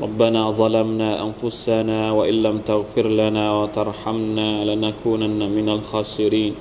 [0.00, 6.54] ربنا ظلمنا أنفسنا وإن لم تغفر لنا وترحمنا لنكونن من الخاسرين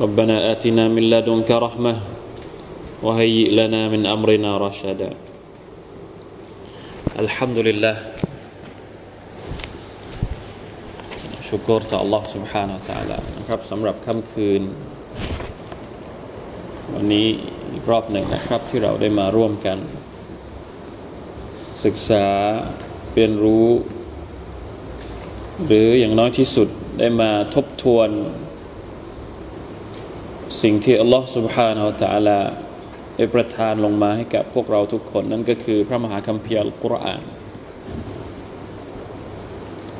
[0.00, 1.94] ربنا آتنا من لدنك رحمة
[3.02, 5.10] وهيئ لنا من أمرنا رشدا
[7.18, 7.96] الحمد لله
[11.50, 14.62] شكرต่อ Allah سبحانه และ تعالى นะครับสำหรับค่ำคืน
[16.94, 17.26] วันนี้
[17.72, 19.78] อีกรอบหนึ่งนะครับที่เราได้มาร่วมกัน
[21.84, 22.26] ศึกษา
[23.14, 23.68] เรียนรู้
[25.66, 28.08] หรืออย่างน้อยที่สุดได้มาทบทวน
[30.62, 32.40] สิ่งที่อัลลอฮฺ سبحانه และ تعالى
[33.16, 37.22] ได้ประทานลงมาให้กับพวกเราทุกคน นั่นก็คือพระมหาคัมภีร์อัลกุรอาน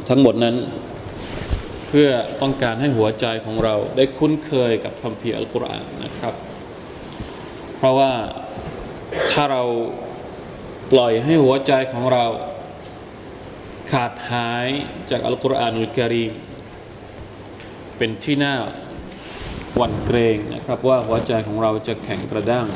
[0.09, 0.57] ทั้งหมดนั้น
[1.89, 2.11] เพื่อ
[2.43, 6.35] ต้องการให้หัวใจของเราได้คุ้นเคยกับคัมภีร์อัลกุรอานนะครับ
[7.77, 8.13] เพราะว่า
[9.33, 9.63] ถ้าเรา
[10.92, 12.26] ปล่อยให้หัวใจของเรา
[13.92, 14.68] ขาดหาย
[15.10, 16.34] จากอัลกุรอานอุลกิริม
[17.98, 18.56] เป็นที่น่า
[19.76, 22.68] หวั่นเกรงนะครับว่าหัวใจของเราจะแข็งกระด้าง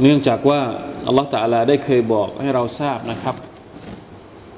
[0.00, 0.60] เนื่องจากว่า
[1.06, 3.36] อัลลอฮฺตะอาลาได้เคยบอกให้เราทราบนะครับ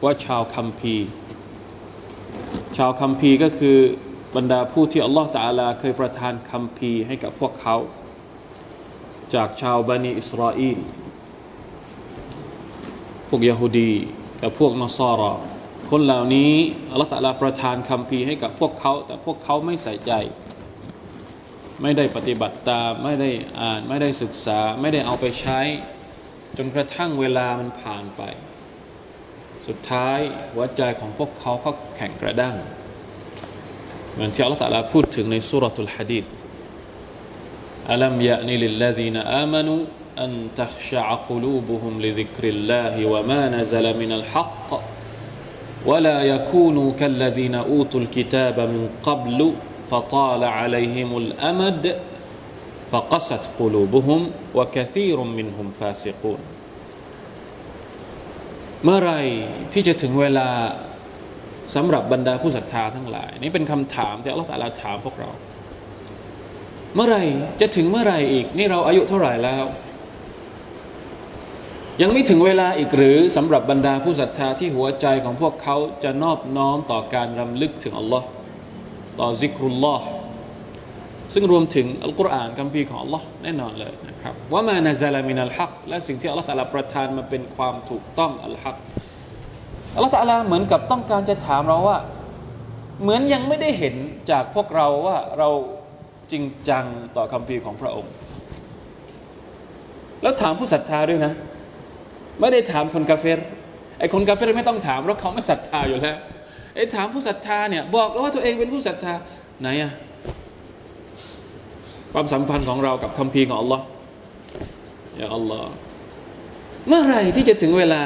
[0.05, 1.07] ว่าชาวคัมภีร์
[2.77, 3.79] ชาวคัมภีร์ก็คือ
[4.37, 7.77] บรรดาผู้ที่อัลลอฮฺตะอาลาเคยประทานคัมภีร์ให้กับพวกเขา
[9.35, 10.79] จากชาวบันิอิสราเอล
[13.29, 13.93] พวกยะฮูดี
[14.43, 15.33] กับพวกนอสารา
[15.91, 16.53] คนเหล่านี้
[16.91, 20.13] อัลลอฮฺตะลาประทานคำพีให้กับพวกเขา แต่พวกเขาไม่ใส่ใจ
[21.83, 25.61] ไม่ได้ปฏิบัติตามไม่ได้อ่าน ไม่ได้ศึกษา ไม่ได้เอาไปใช้
[26.57, 28.23] จนกระทั่งเวลามันผ่านไป
[29.67, 30.19] สุดท้าย
[30.53, 32.57] หัวใจของพวกเขาก็แข็งกระด้าง
[34.13, 36.25] เหมือนที่อัลลอฮฺตะลาพูดถึงในสุรทูลฮะดีษ
[37.92, 39.74] อัลัมยะนิลิลลซีนอามานู
[40.24, 40.32] อัน
[40.62, 44.70] ตัขชะกลูบุฮุมลิซิกริลลาฮิวะมานะซะลมินัลฮัก
[45.86, 49.40] ولا يكونوا كالذين أوتوا الكتاب من قبل
[49.92, 51.86] فطال عليهم الأمد
[52.92, 54.22] فقست قلوبهم
[54.58, 56.42] وكثير منهم فاسقون
[58.84, 59.14] เมื่อไร
[59.74, 60.50] ที่จะถึงเวลา
[61.76, 65.30] สำหรับบรรดาผู้ศรัทธาทั้งหลาย นี่เป็นคำถามที่อัลลอฮฺตะลาถามพวกเรา
[66.95, 67.19] เมื่อไร
[67.61, 69.65] จะถึงเมื่อไรอีก นี่เราอายุเท่าไหร่แล้ว
[72.03, 78.27] ยังไม่ถึงเวลาอีกหรือสำหรับบรรดาผู้ศรัทธาที่หัวใจของพวกเขาจะนอบน้อมต่อการรำลึกถึงอัลลอฮ์
[79.21, 80.07] ต่อซิกรุลลอฮ์
[81.35, 88.77] ซึ่งรวมถึงอัลกุรอานคัมภีร์ของอัลลอฮ์แน่นอนเลยนะครับว่ามานาซาลามินัลฮักและสิ่งที่อัลลอฮ์ตะลาประทานมาเป็นความถูกต้องอัลฮัก
[89.95, 91.99] อัลลอฮ์ตะลาเหมือนกับต้องการจะถามเราว่า
[93.03, 93.95] เหมือนยังไม่ได้เห็น
[94.31, 95.49] จากพวกเราว่าเรา
[96.33, 96.85] จริงจัง
[97.17, 98.13] ต่อคัมภีของพระองค์
[100.23, 101.33] แล้วถามผู้ศรัทธาด้วยนะ
[102.41, 103.41] ไม่ได้ถามคนกาเฟร
[103.99, 106.17] ไอ้คนกาเฟรไม่ต้องถามเพราะเขาไม่ศรัทธาอยู่แล้ว
[106.77, 109.13] ไอ้ถามผู้ศรัทธาเนี่ยบอกแล้วว่าตัวเองเป็นผู้ศรัทธา
[109.61, 109.93] ไหนอะ
[112.13, 113.85] ความสัมพันธ์ของเรากับคัมภีร์ของอัลลอฮ์
[115.17, 115.71] อย่าอัลลอฮ์
[116.89, 118.03] เมื่อไรที่จะถึงเวลา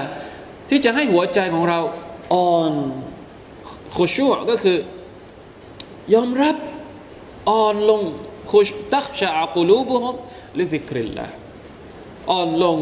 [0.70, 1.78] ที่จะให้หัวใจของเรา
[2.34, 2.72] อ่อน
[3.96, 4.76] خشوع ก็คือ
[6.14, 6.56] ยอมรับ
[7.48, 8.02] อ่อนลง
[8.50, 10.14] تخشع قلوبهم
[10.58, 11.26] لذكر الله
[12.30, 12.78] อ่อนลง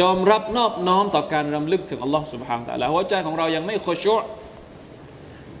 [0.00, 4.16] ยอมรับนอบน้อมต่อการรำลึกถึงอัลลอฮ์ سبحانه وتعالىหัวใจของเรายังไม่خشوع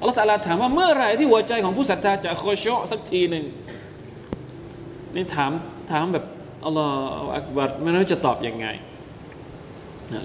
[0.00, 3.44] ัลลอฮ์ตะลาถามว่าเมื่อไรที่หัวใจของผู้ศรัทธาจะโคชุสักทีหนึ่ง
[5.14, 5.52] นี่ถาม
[5.92, 6.24] ถามแบบ
[6.64, 8.66] อัลลอฮ์อักบัรไม่รู้จะตอบยังไง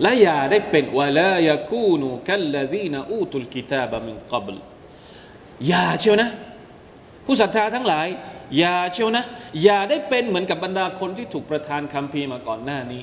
[0.01, 4.57] และอย่าได้เป็นวะลายาคูนูกัลลซีนอูตุลกิตาบมินกับล
[5.68, 6.30] อย่าเชียวนะ
[7.29, 8.06] ผู้ศรัทธาทั้งหลาย
[8.58, 9.25] อย่าเชียวนะ
[9.62, 13.02] อย่าได้เป็นเหมือนกับบรรดาคนที่ถูกประทานคัมภีร์มาก่อนหน้านี้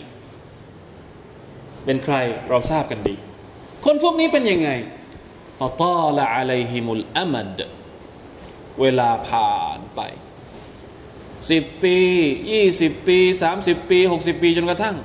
[1.85, 2.15] เป็นใคร
[2.49, 3.15] เราทราบกันดี
[3.85, 4.69] คนพวกนี้เป็นยังไง
[5.59, 7.59] ฟตาละอะลัยฮิมุลอามัด
[8.81, 10.01] เวลาผ่านไป
[11.51, 11.97] สิบปี
[12.51, 14.95] ยี่สิบปีสามสิบปีหกสิบปีจนกระทั่ง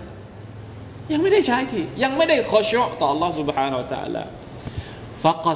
[1.13, 4.25] ยังไม่ได้ใช้ทียังไม่ได้ขอชอต่อ Allah سبحانه และ تعالى
[5.23, 5.47] ฟัก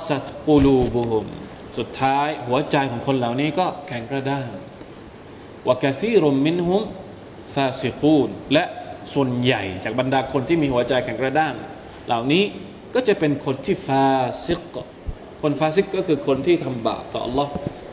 [1.78, 4.48] สุดท้ายหัวใจของคนเหล่านี้ก็แข็งกระด้าง
[5.68, 6.82] วกซีรุมมินฮุม
[7.54, 8.64] فاسقون และ
[9.14, 11.54] ส่วนใหญ่จากบรรดาคนที่มีหัวใจแข็งกระด้าง
[12.08, 12.44] เหล่านี้
[12.96, 14.76] ก็จะเป็นคนที่ فاسق
[15.42, 17.48] คน فاسق ก็คือคนที่ทำบาปต่อ Allah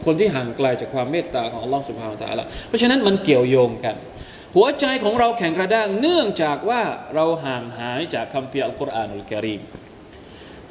[0.05, 3.97] คนที่ห่างไกลจากความเมตตาของ Allah سبحانه وتعالى เพราะฉะนั้นมันเกี่ยวโยงกัน
[4.57, 6.83] หัวใจของเราแข็งกระด้างเนื่องจากว่า
[7.15, 9.61] เราห่างหายจากคำเพียอัลกุรอานุลกิริม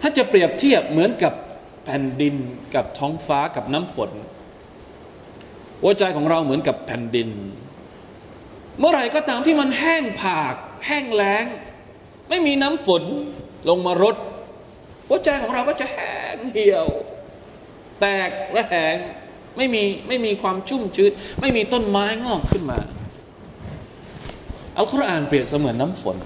[0.01, 1.33] ถ้าจะเปรียบเทียบเหมือนกับ
[1.85, 2.35] แผ่นดิน
[2.75, 4.11] กับท้องฟ้ากับน้ำฝน
[5.81, 7.29] หัวใจของเราเหมือนกับแผ่นดิน
[8.79, 10.55] เมื่อไหร่ก็ตามที่มันแห้งผาก
[10.87, 11.45] แห้งแล้ง
[12.29, 13.03] ไม่มีน้ำฝน
[13.69, 14.15] ลงมารด
[15.07, 16.87] หัวใจของเราก็จะแห้งเหี่ยว
[17.99, 18.95] แตกระแหง
[19.57, 21.11] ไม่มีไม่มีความชุ่มชื้น
[21.41, 22.79] ไม่มีต้นไม้งอกขึ้นมา
[24.77, 26.17] อัลกุรอานเปรียบเสมือนน้ำฝน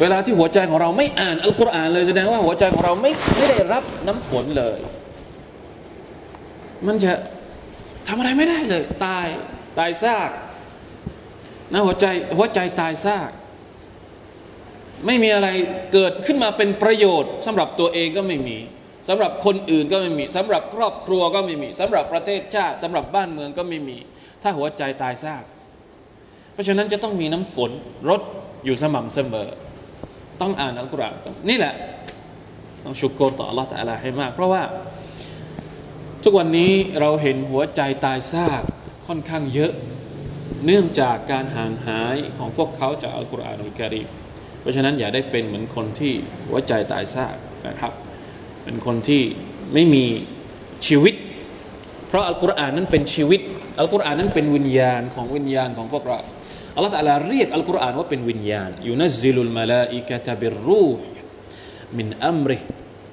[0.00, 4.78] เวลาที่หัวใจของเราไม่อ่านอัลกุรอานเลยแสดงว่าหัวใจของเราไม่ไม่ได้รับน้ำฝนเลย
[6.86, 7.12] มันจะ
[8.08, 9.26] ทำอะไรไม่ได้เลย ตาย
[9.78, 10.30] ตายซาก
[11.72, 12.06] นะหัวใจ
[12.36, 13.30] หัวใจตายซาก
[15.06, 15.48] ไม่มีอะไร
[15.92, 18.58] เกิดขึ้นมาเป็นประโยชน์สำหรับตัวเองก็ไม่มี
[19.08, 23.98] สำหรับคนอื่นก็ไม่มีสำหรับครอบครัวก็ไม่มีสำหรับประเทศชาติสำหรับบ้านเมืองก็ไม่มี
[24.42, 25.44] ถ้าหัวใจตายซาก
[26.52, 27.70] เพราะฉะนั้นจะต้องมีน้ำฝน
[28.08, 28.20] รด
[28.64, 29.48] อยู่สม่ำเสมอ
[30.40, 31.14] ต้องอ่านอัลกุรอาน
[31.48, 31.74] นี่แหละ
[32.84, 34.62] ต้องชุกโกรต่อ Allah แต่อะไรให้มาก เพราะว่า
[36.22, 38.62] ทุกวันนี้เราเห็นหัวใจตายซาก
[39.06, 39.72] ค่อนข้างเยอะ
[40.66, 44.08] เนื่องจากการห่างหายของพวกเขาจากอัลกุรอานอัลกิริม
[44.60, 46.12] เพราะฉะนั้นอย่าได้เป็นเหมือนคนที่
[46.48, 47.36] หัวใจตายซาก
[47.68, 47.92] นะครับ
[48.64, 49.22] เป็นคนที่
[49.72, 50.04] ไม่มี
[50.86, 51.14] ชีวิต
[52.08, 53.40] เพราะอัลกุรอานนั้นเป็นชีวิต
[53.78, 56.18] อัลกุรอานนั้นเป็นวิญญาณของวิญญาณของพวกเรา
[56.80, 61.04] อัลลอฮฺตะลาเรียกอัลกุรอานว่าเป็นวิญญาณยูนัซิลุลมาลาอิกะตะบิรูห์
[61.98, 62.58] มินอัมริ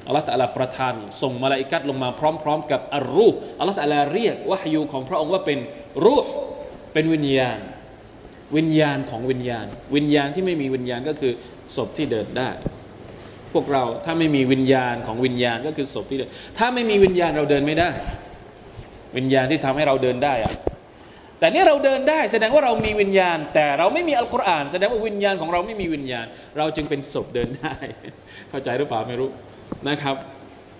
[0.05, 5.59] อัลลอฮฺตะลาประทานส่งมาลาอิกัดลงมาพร้อม ๆ กับอัลรูห์อัลลอฮฺตะลาเรียกวะฮยูของพระองค์ว่าเป็น
[6.05, 6.31] รูห์
[6.93, 7.59] เป็นวิญญาณ
[8.57, 9.65] วิญญาณของวิญญาณ
[9.95, 11.33] วิญญาณที่ไม่มีวิญญาณก็คือ
[11.75, 12.49] ศพที่เดินได้
[13.53, 17.89] พวกเราถ้าไม่มีวิญญาณของวิญญาณก็คือศพที่เดิน ถ้าไม่มีวิญญาณเราเดินไม่ได้
[19.17, 20.53] วิญญาณที่ทำให้เราเดินได้อะ
[21.39, 26.25] แต่นี่เราเดินได้แสดงว่าเรามีวิญญาณ แต่เราไม่มีอัลกุรอาน แสดงว่าวิญญาณของเราไม่มีวิญญาณ
[26.57, 27.75] เราจึงเป็นศพเดินได้
[28.49, 29.29] เข้าใจหรือเปล่าไม่รู้
[29.89, 30.15] นะครับ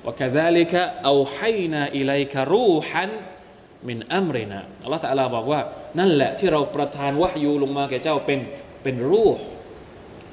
[0.04, 0.66] ว่าแค่ดลิ
[1.04, 3.12] เอาให้นาอิเลคารูฮัน
[3.88, 5.60] มินอัมรินะอัลลอฮฺตะลาบอกว่า
[6.00, 8.40] นั่นแหละที่เราประทานวะยูลงมาแก่เจ้าเป็น
[8.84, 9.38] เป็นรูป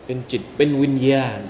[0.07, 1.41] เป็นจิตเป็นวิญญาณ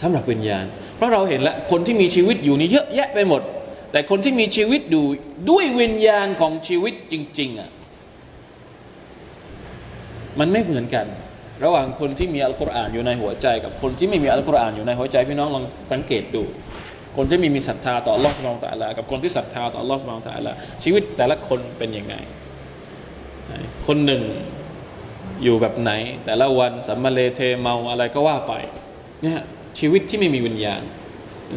[0.00, 0.64] สำหรับวิญญาณ
[0.96, 3.42] เพราะเราเห็นแล้วคนที่มีชีวิตอยู่นี่เยอะแยะไปหมด
[3.92, 5.02] แต่คนที่มีชีวิตดู
[5.50, 7.70] ด้วยวิญญาณของชีวิตจริง ๆอะ
[10.38, 11.06] มันไม่เหมือนกัน
[11.64, 16.42] ระหว่างคนที่มีอัลกุรอานอยู่ในหัวใจ กับคนที่ไม่มีอัลกุรอานอยู่ในหัวใจพี่น้องลองสังเกตดู
[17.16, 20.52] คนที่มีมีศรัทธาต่อ Allah สุบานตะลากับคนที่ศรัทธาต่อ Allah สุบานตะลา
[20.82, 22.14] ชีวิตแต่ละคนเป็นยังไง
[23.86, 24.22] คนหนึ่ง
[25.42, 25.92] อยู่แบบไหน
[26.24, 28.52] แต่ละวันสัมมาเลเทเมาอะไรก็ว่าไป
[29.22, 29.42] เนี่ย
[29.78, 30.82] ชีวิตที่ไม่มีวิญญาณ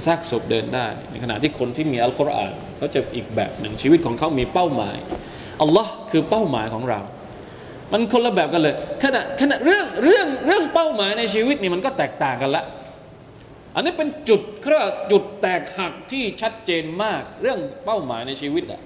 [0.05, 4.97] ซากศพเดินได้ ในขณะที่คนที่มีอัลกุรอานเขาจะอีกแบบหนึ่งชีวิตของเขามีเป้าหมาย
[5.61, 6.99] อัลลอฮ์คือเป้าหมายของเรา
[7.91, 12.63] มันคนละแบบกันเลยขณะขณะเรื่องเรื่องเรื่องเป้าหมายในชีวิตนี่มันก็แตกต่างกันละ
[13.75, 18.81] อันนี้เป็นจุดเครือจุดแตกหักที่ชัดเจนมากเรื่องเป้าหมายในชีวิตอะ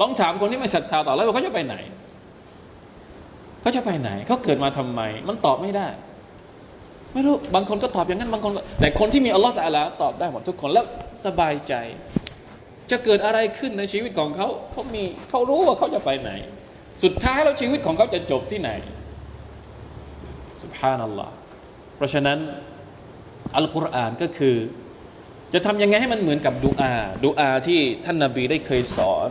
[0.00, 1.76] ลองถามคนที่ไม่ศรัทธาต่อแล้วเขาจะไปไหน
[3.60, 5.88] เขาจะไปไหนเขาเกิดมาทำไม มันตอบไม่ได้
[7.16, 10.86] ไม่รู้บางคนก็ตอบอย่างนั้นบางคนแต่คนที่มีอัลลอฮฺตะลาตอบได้หมดทุกคนแล้ว
[11.26, 11.74] สบายใจ
[12.90, 16.30] จะเกิดอะไรขึ้นในชีวิตของเขาเขามีเขารู้ว่าเขาจะไปไหน
[17.04, 18.70] สุดท้ายแล้วชีวิตของเขาจะจบที่ไหน
[20.62, 21.32] สุบฮานัลลอฮ์
[21.96, 22.38] เพราะฉะนั้น
[23.56, 24.56] อัลกุรอานก็คือ
[25.54, 29.30] จะทำยังไงให้มันเหมือนกับดูอาดูอาที่ท่านนาบีได้เคยสอน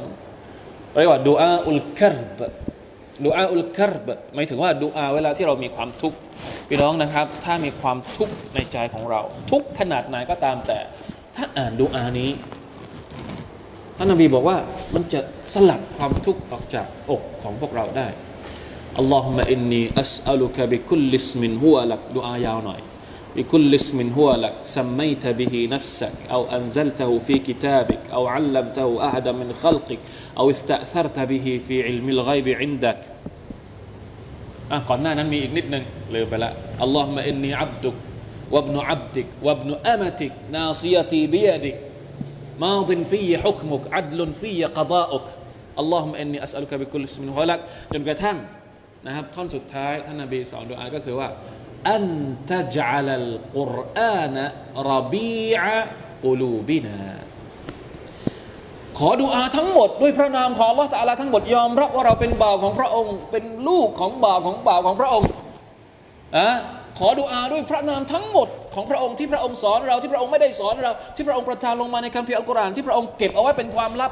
[1.00, 2.40] เรียกว่าดูอาอุลครบ
[3.24, 6.18] ดูอาอุลครบหมายถึงว่าดูอาเวลาที่เรามีความทุกข์
[6.68, 10.80] พี่น้องนะครับ ถ้ามีความทุกข์ในใจของเรา ทุกขนาดไหนก็ตามแต่
[11.36, 12.32] ถ้าอ่านดูอานี้
[13.98, 14.58] ท่านนบีบอกว่า
[14.94, 15.20] มันจะ
[15.54, 18.08] สลัดความทุกข์ออกจากอกของพวกเราได้
[18.98, 22.80] อัลลอฮุมะอินนีอัสอัลุกะบิคุลลิสมินฮุวะลักดูอายาวหน่อย
[23.37, 29.49] بكل اسم هو لك سميت به نفسك أو أنزلته في كتابك أو علمته أحدا من
[29.63, 29.99] خلقك
[30.39, 33.01] أو استأثرت به في علم الغيب عندك
[34.73, 36.53] อ่ะก่อนหน้านั้นมีอีกนิดหนึ่งเลยไปละ
[36.85, 37.97] اللهم إني عبدك
[38.55, 41.77] وابن عبدك وابن أمتك ناصيتي بيدك
[42.63, 45.27] ماض في حكمك عدل في قضاؤك
[45.79, 47.61] اللهم إني أسألك بكل اسم هو لك
[47.93, 48.37] จนกระทั่ง
[49.07, 51.29] นะครับท่อนสุดท้ายท่านนบีสอนดูอาก็คือว่า
[51.92, 52.06] อัน
[52.52, 54.38] ตจอัลลกุรอาน
[54.92, 55.76] รบีอะ
[56.24, 56.98] กุลูบินา
[58.98, 65.30] ขอดูอาทั้งหมดด้วยพระนามของ Allah ตาลาทั้งหมดยอมรับว่าเราเป็นบ่าวของพระองค์ เป็นลูกของบ่าวของบ่าวของพระองค์
[66.38, 66.50] อะ
[66.98, 74.12] ขอดุอาด้วยพระนามทั้งหมดของพระองค์ที่พระองค์สอนเราที่พระองค์ไม่ได้สอนเรา ที่พระองค์ประทานลงมาในคัมภีร์อัลกุรอานที่พระองค์เก็บเอาไว้เป็นความลับ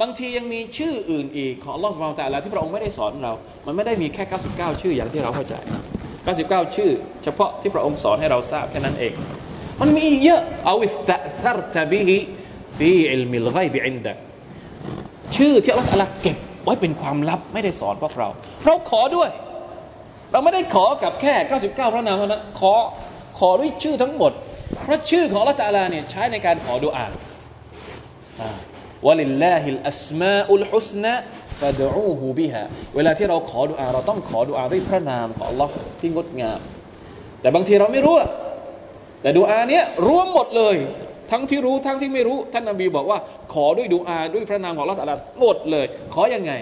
[0.00, 3.32] บางทียังมีชื่ออื่นอีกของอัลลอฮฺ سبحانه وتعالى ที่พระองค์ไม่ได้สอนเรา
[3.66, 5.54] มันไม่ได้มีแค่ 99 ชื่ออย่างที่เราเข้าใจ
[6.26, 6.90] 99 ชื่อ
[7.24, 9.12] เฉพาะที่พระองค์สอนให้เราทราบแค่นั้นเอง
[9.80, 14.12] มันมีเยอะ أو استأثرت به في علم الغيب عندك
[15.36, 18.28] ชื่อที่อัลลอฮฺเก็บไว้เป็นความลับไม่ได้สอนพวกเรา
[18.64, 19.30] เราขอด้วย
[20.32, 21.34] เราไม่ได้ขอกับแค่
[21.64, 22.74] 99 พระนามเท่านั้นขอ
[23.38, 24.32] ขอด้วยชื่อทั้งหมด
[24.82, 27.06] เพราะชื่อของอัลลอฮฺตาลาเนี่ยใช้ในการขอดุอา
[29.06, 31.14] วะลิลลาฮิลอัสมาอุลฮุสนะ
[31.60, 31.88] ฟะดู
[32.20, 32.62] ฮูบิฮะ
[32.96, 35.68] เวลาที่เราขอดุอาเราต้องขอดุอาด้วยพระนามของ Allah
[36.00, 36.60] ที่งดงาม
[37.40, 38.14] แต่บางทีเราไม่รู้
[39.22, 40.76] แต่ดุอาเนี้ยรวมหมดเลย
[41.30, 43.18] ทั้งที่รู้ทั้งที่ไม่รู้ ท่านนบีบอกว่า
[43.54, 46.52] ขอด้วยดุอาด้วยพระนามของ Allah ตลอดหมดเลย ขออยังไง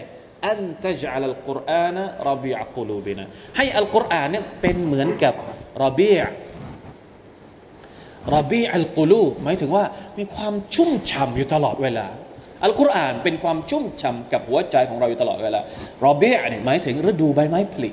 [0.47, 1.97] อันตจอัลกุรอาน
[2.29, 3.25] รบีอักุลูบินะ
[3.57, 5.35] ให้อัลกุรอานเนี่ยเป็นเหมือนกับ
[5.85, 6.13] รบี
[8.37, 9.85] รบีอัลกุลูหมายถึงว่า
[10.19, 12.07] มีความชุ่มฉ่ำอยู่ตลอดเวลา
[12.65, 15.61] อัลกุรอานเป็นความชุ่มฉ่ากับหัวใจของเราอยู่ตลอดเวลา
[16.05, 17.91] รอเบียเนี่ยหมายถึงฤดูใบไม้ผลิ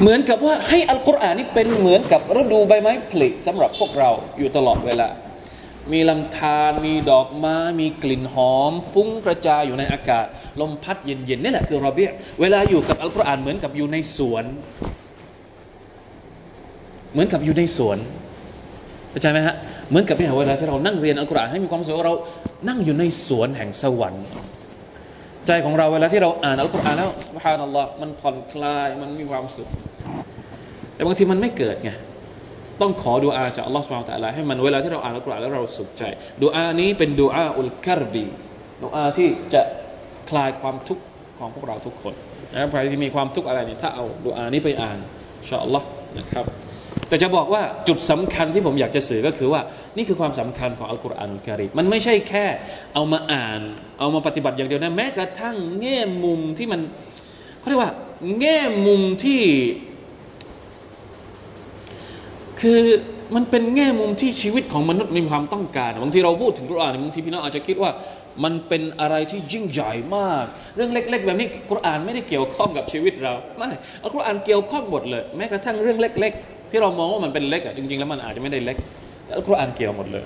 [0.00, 5.08] เหมือนกับว่าให้อัลกุรอานนี่เป็นเหมือนกับฤดูใบไม้ผลิสำหรับพวกเราอยู่ตลอดเวลา
[5.92, 10.26] มีลำธารมีดอกไม้มีกลิ่นหอม ฟุ้งกระจายอยู่ในอากาศ
[10.60, 14.44] ลมพัดเย็นๆนี่แหละคือรอเบียเวลาอยู่กับอัลกุรอานเหมือนกับอยู่ในสวน
[17.12, 17.98] เหมือนกับอยู่ในสวน
[19.10, 19.56] เข้าใจไหมฮะ
[19.88, 22.14] เหมือนกับที่เวลาที่เรานั่งเรียนอัลกุรอานให้มีความสึกว่าเรา
[22.68, 24.24] นั่งอยู่ในสวนแห่งสวรรค์
[25.46, 29.68] ใจของเราเวลาที่เราอ่านอัลกุรอานแล้วสุฮานัลลอฮ์มันผ่อนคลายมันมีความสุข
[30.94, 31.90] แต่บางทีมันไม่เกิดไง
[32.80, 36.02] ต้องขอดูอาจากอัลลอฮ์สุบฮานะตะลาให้มันเวลาที่เราอ่านอัลกุรอานแล้วเราสุขใจ
[36.42, 38.26] ดูอานี้เป็นดูอาอุลกัรบี
[38.82, 39.62] ดูอาที่จะ
[40.30, 41.04] คลายความทุกข์
[41.38, 42.14] ของพวกเราทุกคน
[42.52, 44.98] นะครับใครที่มีความทุกข์อะไรเนี่ยถ้าเอาดูอานี้ไปอ่าน
[45.40, 45.86] อินชาอัลลอฮ์
[46.18, 46.46] นะครับ
[47.14, 49.60] แต่จะบอกว่าจุดสำคัญที่ผมอยากจะสื่อก็คือว่า
[49.96, 52.46] นี่คือความสำคัญของอัลกุรอานกิริมันไม่ใช่แค่
[52.94, 53.60] เอามาอ่าน
[54.00, 56.80] เอามาปฏิบัติอย่างเดียวนะแม้กระทั่งแง่มุมที่มัน
[57.58, 57.92] เขาเรียกว่า
[58.40, 59.42] แง่มุมที่
[62.60, 62.80] คือ
[63.34, 67.90] มันเป็นแง่มุมที่ชีวิตของมนุษย์มีความต้องการบางทีเราพูดถึงกุรอานบางทีพี่น้องอาจจะคิดว่า
[68.44, 70.44] มันเป็นอะไรที่ยิ่งใหญ่มาก
[70.76, 73.68] เรื่องเล็ก ๆ แบบนี้กุรอานไม่ได้เกี่ยวข้องกับชีวิตเราไม่
[74.02, 78.76] อัลกุรอานเกี่ยวข้องหมดเลย แม้กระทั่งเรื่องเล็ก ๆ ที่เรามองว่ามันเป็นเล็กอะจริง ๆ แล้วมันอาจจะไม่ได้เล็ก
[79.26, 80.24] แอัลกุรอานเกี่ยวหมดเลย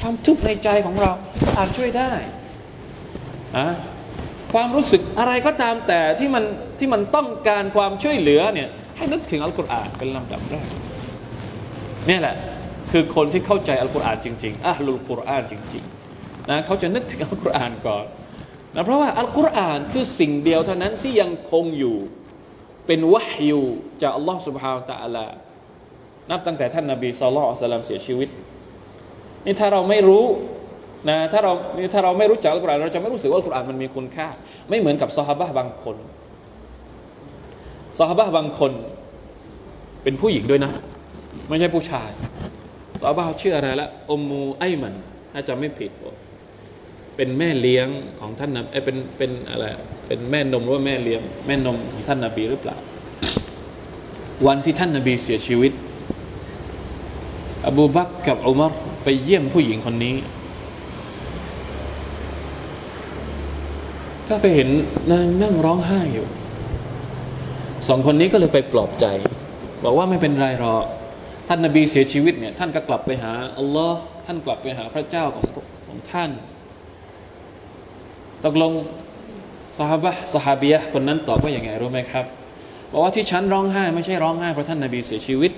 [0.00, 1.12] ความทุกข์ในใจของเรา
[1.58, 2.12] อัานช่วยได้
[3.56, 3.66] อะ
[4.52, 6.44] ความรู้สึกอะไรก็ตามแต่ที่มัน
[6.78, 10.68] ที่มันต้องการความช่วยเหลือเนี่ยให้นึกถึงอัลกุรอานเป็นลำดับแรก
[12.08, 12.36] นี่แหละ
[12.90, 18.04] คือคนที่เข้าใจอัลกุรอานจริงๆอัลลุลกุรอานจริงๆนะเขาจะนึกถึงอัลกุรอานก่อน
[18.74, 21.96] นะเพราะว่าอัลกุรอานคือสิ่งเดียวเท่านั้นที่ยังคงอยู่
[22.86, 23.62] เป็นวะฮยู
[24.02, 25.26] จากอัลลอฮ์สุบฮาวตะอัลา
[26.30, 28.28] นับตั้งแต่ท่านนาบีสุลต่านเสียชีวิต
[29.44, 30.24] นี่ถ้าเราไม่รู้
[31.08, 31.52] นะถ้าเรา
[31.92, 34.28] ถ้าเราไม่รู้จักอัลกุรอานเราจะไม่รู้สึกว่าอัลกุรอานมันมีคุณค่า
[34.68, 35.96] ไม่เหมือนกับซอฮาบะบางคน
[37.98, 38.72] ซอฮาบะบางคน
[40.02, 40.72] เป็นผู้หญิงด้วยนะ
[41.48, 42.10] ไม่ใช่ผู้ชาย
[43.00, 44.94] ซอฮาบะชื่ออะไรละอมมูไอมัน
[45.32, 45.90] ถ้าจำไม่ผิด
[47.16, 47.88] เป็นแม่เลี้ยง
[48.20, 49.64] ของท่านนบีเป็นเป็นอะไร
[50.06, 52.76] เป็นแม่นมหรือว่าแม่เลี้ยง แม่นมของท่านนาบีหรือเปล่า
[54.46, 55.72] วันที่ท่านนาบีเสียชีวิต
[57.68, 58.72] อบูบักกับอุมาร
[59.04, 60.16] ไปเยี่ยมผู้หญิงคนนี้
[64.28, 64.68] ก็ไปเห็น
[65.10, 66.26] นางนั่งร้องไห้อยู่
[67.88, 69.06] สองคนนี้ก็เลยไปปลอบใจ
[69.84, 70.84] บอกว่าไม่เป็นไรหรอก
[71.48, 75.46] ท่านนบีเสียชีวิตเนี่ยท่านก็กลับไปหาอัลลอฮ์ท่านกลับไปหาพระเจ้าของ
[75.86, 76.30] ของท่าน
[78.44, 78.72] ตกลง
[79.78, 82.24] สหบะสหาบียะคนนั้นตอบว่าอย่างไงรู้ไหมครับ
[82.92, 85.52] บอกว่าที่ฉันร้องไห้ไม่ใช่ร้องไห้เพราะท่านนบีเสียชีวิต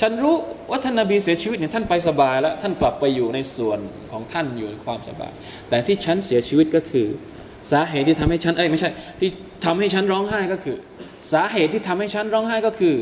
[0.00, 0.36] ฉันรู้
[0.70, 3.78] ว่าท่านนาบีเสียชีวิตเนี่ยท่านไปสบายแล้ว ท่านกลับไปอยู่ในส่วน
[4.12, 5.32] ของท่านอยู่ในความสบาย
[5.68, 7.06] แต่ที่ฉันเสียชีวิตก็คือ
[7.70, 8.90] สาเหตุที่ทำให้ฉันเอ้ยไม่ใช่
[9.20, 9.30] ที่
[9.64, 10.76] ทำให้ฉันร้องไห้ก็คือ
[11.32, 12.96] สาเหตุที่ทำให้ฉันร้องไห้ก็คือ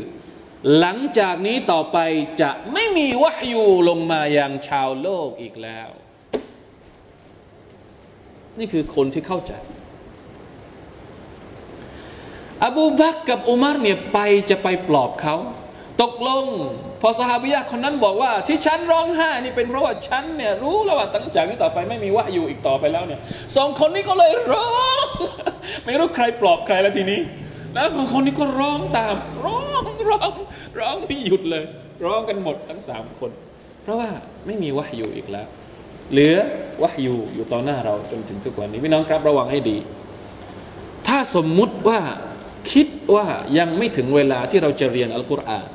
[0.79, 1.97] หลังจากนี้ต่อไป
[2.41, 5.89] จะไม่มีวะยูลงมาอยังชาวโลกอีกแล้ว
[8.59, 9.53] นี่คือคนที่เข้าใจ
[12.63, 15.35] อบูบักกับอุมารเนี่ยไปจะไปปลอบเขา
[16.01, 16.45] ตกลง
[17.01, 23.19] พอสหายะคนนั้นบอกว่า ที่ฉันร้องไห้นี่เป็นเพราะว่าฉันเนี่ยรู้แล้วว่าตั้งจากนี้ต่อไปไม่มีวะอยู่อีกต่อไปแล้วเนี่ย
[23.55, 24.67] สองคนนี้ก็เลยร้อ
[25.05, 25.05] ง
[25.85, 27.19] ไม่รู้ใครปลอบใครแล้วทีนี้
[27.73, 29.15] แล้วคนนี้ก็ร้องตาม
[29.45, 29.63] ร้อง
[30.09, 30.31] ร้อง
[30.79, 31.63] ร้องไม่หยุดเลย
[32.05, 33.31] ร้องกันหมดทั้งสามคน
[33.83, 34.09] เพราะว่า
[34.45, 35.47] ไม่มีวะอยู่อีกแล้ว
[36.11, 36.35] เหลือ
[36.81, 39.77] วะอยู่อยู่ต่อหน้าเราจนถึงทุกวันนี้พี่น้องครับระวังให้ดี
[41.07, 41.99] ถ้าสมมุติว่า
[42.71, 43.25] คิดว่า
[43.57, 45.67] ยังไม่ถึงเวลาที่เราจะเรียนอัลกุรอาน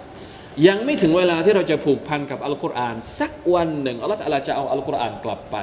[0.69, 5.57] ยังไม่ถึงเวลาที่เราจะผูกพันกับอัลกุรอาน สักวันหนึ่งอัลลอฮฺจะเอาอัลกุรอานกลับไป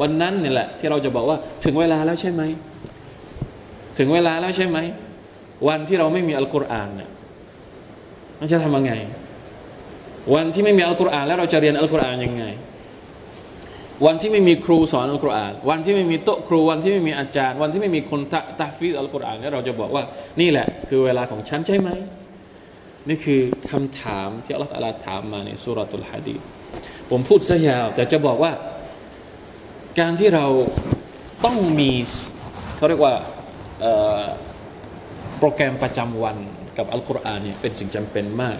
[0.00, 2.42] วันนั้นนี่แหละที่เราจะบอกว่าถึงเวลาแล้วใช่ไหม
[3.98, 4.78] ถึงเวลาแล้วใช่ไหม
[5.68, 7.10] วันที่เราไม่มีอัลกุรอานเนี่ย
[8.40, 8.92] มันจะทำยังไง
[10.34, 12.44] วันที่ไม่มีอัลกุรอานแล้วเราจะเรียนอัลกุรอานยังไง
[14.06, 20.02] วันที่ไม่มีครูสอนอัลกุรอาน วันที่ไม่มีโต๊ะครู วันที่ไม่มีอาจารย์ วันที่ไม่มีคนตะตะฟีอัลกุรอานแล้วเราจะบอกว่า
[20.40, 21.90] นี่แหละ คือเวลาของฉันใช่ไหม
[23.08, 24.70] นี่คือคำถามที่อัลลอฮฺ
[25.06, 26.36] ถามมาในสุรตุลฮะดี
[27.10, 28.52] ผมพูดซะยาว แต่จะบอกว่า
[29.98, 30.46] การที่เรา
[31.44, 31.90] ต้องมี
[32.76, 33.14] เขาเรียกว่า
[35.38, 36.36] โปรแกรมประจำวัน
[36.76, 38.58] กับอัลกุรอานเนี่ยเป็นสิ่งจำเป็นมาก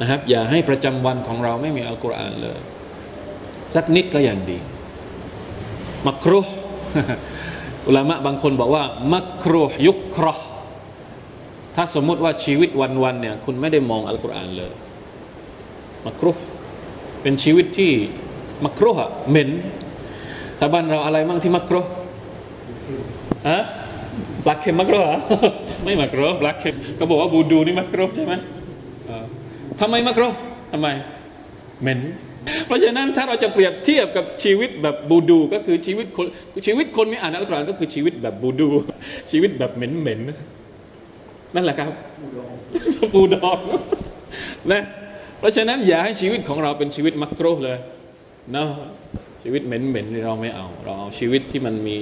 [0.00, 2.58] นะครับ อย่าให้ประจำวันของเราไม่มีอัลกุรอานเลย
[3.74, 4.58] สักนิดก็อย่างดี
[6.08, 6.40] มักรุ
[7.86, 8.84] อุลามะบางคนบอกว่า
[9.14, 10.34] มักรุยุครอ
[11.76, 12.70] ถ้าสมมุติว่าชีวิต
[13.02, 14.72] วันๆเนี่ย คุณไม่ได้มองอัลกุรอานเลย
[16.06, 16.30] มักรุ
[17.22, 17.92] เป็นชีวิตที่
[18.64, 19.50] มักรุอะเหม็น
[20.56, 21.80] แต่บ้านเราอะไรมั่งที่มักรุ
[23.48, 23.58] อะ
[24.44, 25.18] ปลาเค็มมักรุอะ
[25.84, 28.32] ไม่มักรุปลาเค็มก็บอกว่าบูดูนี่มักรุใช่ไหม
[29.80, 30.28] ทำไมมักรุ
[30.72, 30.88] ทำไม
[31.82, 32.00] เหม็น
[32.66, 36.26] เพราะฉะนั้นถ้าเราจะเปรียบเทียบกับชีวิตแบบบูดู ก็คือชีวิตคน
[36.66, 38.68] ชีวิตคนไม่อ่านอัลกุรอานก็คือชีวิตแบบบูดู
[39.30, 40.14] ชีวิตแบบเหม็นเหม็
[41.54, 41.92] นั่นแหละครับ
[43.12, 43.58] ปูดอง
[44.72, 44.82] นะ
[45.38, 47.78] เพราะฉะนั้นอย่าให้ชีวิตของเราเป็นชีวิตมักโรเลย
[48.52, 48.68] เนาะ
[49.42, 51.96] ชีวิตเหม็นเหม็นเราไม่เอา เราเอาชีวิตที่มันมี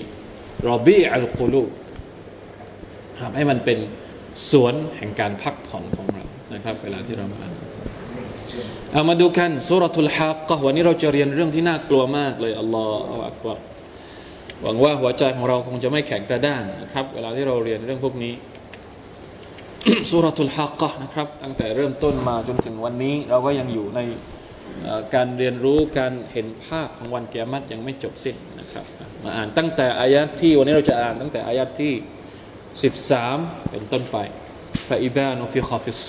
[0.68, 1.62] รอบี้อัลกุลู
[3.18, 3.78] ทำให้มันเป็น
[4.50, 7.38] สวนแห่งการพักผ่อนของเรานะครับ เวลาที่เรามา
[8.92, 13.58] เอามาดูกันสุรทุลฮะกวันนี้เราจะเรียนเรื่องที่น่ากลัวมากเลยอัลลอฮฺอักบาร
[14.62, 18.32] หวังว่าหัวใจของเราคงจะไม่แข็งกระด้างนะครับ เวลาที่เราเรียนเรื่องพวกนี้
[20.10, 24.00] สุรทุลฮักกะนะครับ ตั้งแต่เริ่มต้นมาจนถึงวันนี้ เราก็ยังอยู่ใน
[25.14, 28.84] การเรียนรู้การเห็นภาพของวันกิยามัตยังไม่จบสิ้นนะครับ
[29.22, 31.92] มาอ่านตั้งแต่อายะที่วันนี้เราจะอ่านตั้งแต่อายะที่
[32.82, 33.38] สิบสาม
[33.70, 34.16] เป็นต้นไป
[34.88, 36.08] فإذا نفخ في الصور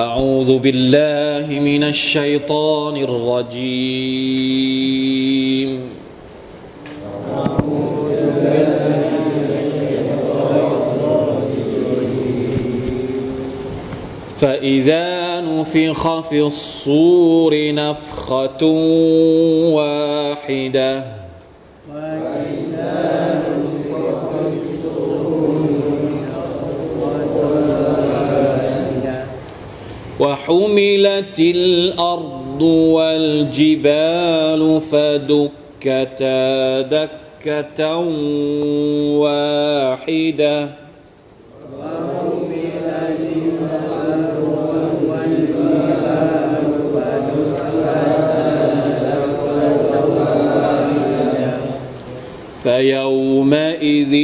[0.00, 4.50] أعوذ بالله من الشيطان الرجيم.
[14.40, 18.66] فإذا نفخ في الصور نفخة
[19.76, 21.19] واحدة
[30.20, 37.96] وحملت الأرض والجبال فدكتا دكة
[39.16, 40.68] واحدة.
[52.62, 54.14] فيومئذ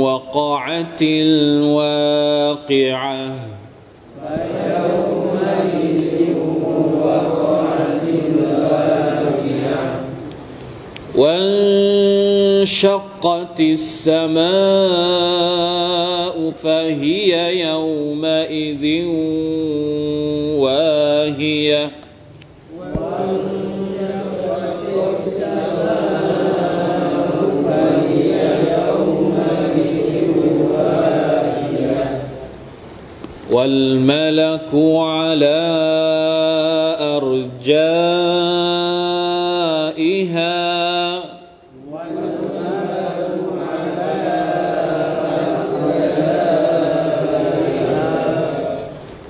[0.00, 2.14] وقعت الواقعة.
[12.64, 14.44] وانشقت السماء
[16.50, 18.84] فهي يومئذ
[33.54, 35.62] والملك على
[37.16, 37.94] أرجائها.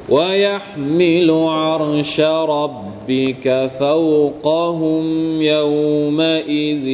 [0.09, 6.87] ويحمل عرش ربك فوقهم يومئذ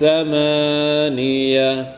[0.00, 1.95] ثمانية.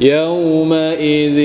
[0.00, 1.38] يومئذ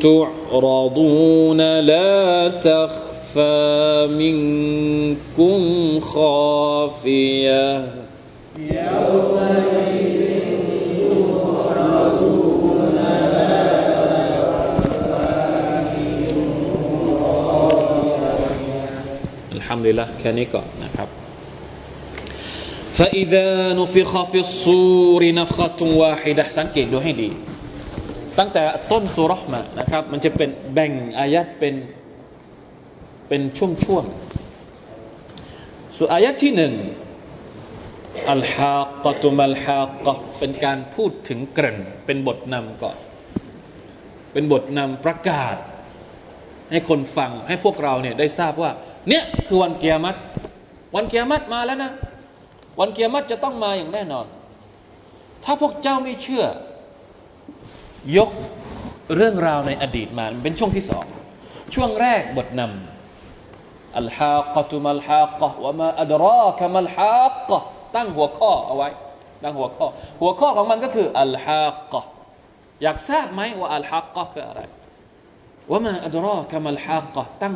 [0.00, 5.60] تعرضون لا تخفى منكم
[6.00, 7.84] خافية
[8.58, 10.20] يومئذ
[11.36, 13.60] تعرضون لا
[14.40, 15.36] تخفى
[15.96, 18.88] منكم خافية
[19.56, 21.25] الحمد لله แค่นี้ก่อนนะครับ
[22.99, 27.29] فإذا نفخ في الصور نفخة واحدة สังเกตดูให้ดี
[28.39, 31.75] ตั้งแต่ต้นสุรษมานะครับ มันจะเป็นแบ่งอายัดเป็น
[33.27, 36.73] เป็นช่วงๆส่วนอายัดที่หนึ่ง
[38.31, 40.07] อัลฮากตุมัลฮาก
[40.39, 42.97] เป็นการพูดถึงเกริ่นเป็นบทนำก่อน
[44.33, 45.55] เป็นบทนำประกาศ
[46.71, 48.71] ให้คนฟังให้พวกเราเนี่ยได้ทราบว่า
[49.09, 50.17] เนี่ยคือวันเกียรติ
[50.95, 51.91] วันเกียรติมาแล้วนะ
[52.78, 54.26] วันเกียรติจะต้องมาอย่างแน่นอน
[55.44, 56.44] ถ้าพวกเจ้าไม่เชื่อ
[58.16, 58.30] ยก
[59.16, 61.06] เรื่องราวในอดีตมาเป็นช่วงที่สอง
[61.74, 67.58] ช่วงแรกบทนำอัลฮะกตุมัลฮะกะวะมาอัดรอกะมัลฮะกะ
[67.94, 68.88] ตั้งหัวข้อเอาไว้
[69.42, 69.86] ตั้งหัวข้อ
[70.20, 72.00] หัวข้อของมันก็คืออัลฮะกะ
[72.82, 74.62] อยากทราบไหมว่าอัลฮะกะคืออะไร
[75.70, 77.54] ว่ามาอัดรอกะมัลฮะกะตั้ง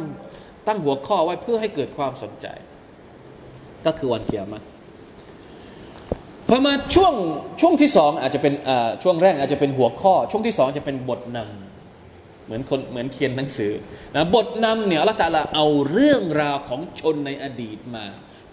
[0.66, 2.46] ตั้งหัวข้อไว้เพื่อให้เกิดความสนใจ
[3.86, 4.62] ก็คือวันเกียรติ
[6.52, 7.14] พอมาช่วง
[7.60, 8.54] ช่วงที่สองอาจจะเป็น
[9.02, 13.72] ช่วงแรกอาจจะเป็นหัวข้อ ช่วงที่สองจะเป็นบทนำเหมือนคนเหมือนเขียนหนังสือ
[14.14, 18.04] นะบทนำเนี่ยอัลลอฮฺตาลาเอาเรื่องราวของชนในอดีตมา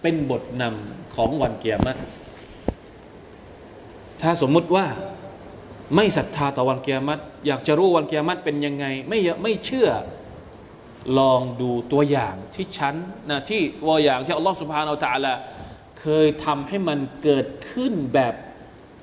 [0.02, 1.98] เป็นบทนำของวันเกียรติ
[4.22, 4.86] ถ้าสมมุติว่า
[5.96, 9.90] ไม่ศรัทธาต่อวันเกียรติอยากจะรู้วันเกียรติเป็นยังไง ไม่ไม่เชื่อ
[11.18, 12.94] ลองดูตัวอย่างที่ชั้น
[13.30, 15.34] นะที่ตัวอย่างที่อัลลอฮฺสุบฮานาอัลตะลา
[16.00, 18.34] เคยทำให้มันเกิดขึ้นแบบ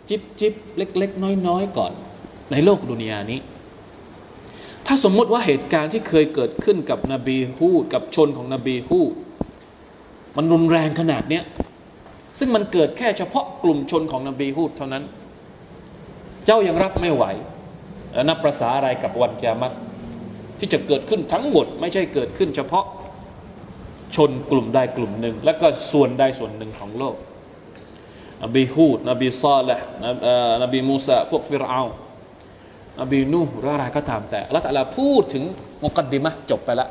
[0.10, 1.92] จิบจิบเล็ก ๆ น้อย ๆ ก่อน
[2.52, 3.40] ในโลกดุนยานี้
[4.86, 9.14] ถ้าสมมติว่าเหตุการณ์ที่เคยเกิดขึ้นกับนบีฮูดกับชนของนบีฮูด
[10.36, 11.44] มันรุนแรงขนาดเนี้ย
[12.40, 15.04] ซึ่งมันเกิดแค่เฉพาะกลุ่มชนของนบีฮูดเท่านั้น
[16.46, 17.24] เจ้ายังรับไม่ไหว
[18.30, 19.74] นับประษาอะไรกับวันแกมัต
[20.60, 22.86] ที่จะเกิดขึ้นทั้งหมด ไม่ใช่เกิดขึ้นเฉพาะ
[24.16, 27.16] ชนกลุ่มใดกลุ่มหนึ่ง แล้วก็ส่วนใดส่วนหนึ่งของโลก
[28.44, 29.88] นบีฮูดนบีซาลห์
[30.64, 31.82] นบีมูซาพวกฟิรเอา
[33.02, 35.44] นบีนูหรืออะไรก็ตามแต่ละแต่ละพูดถึง
[35.84, 36.88] มุกัดดิมะจบไปละ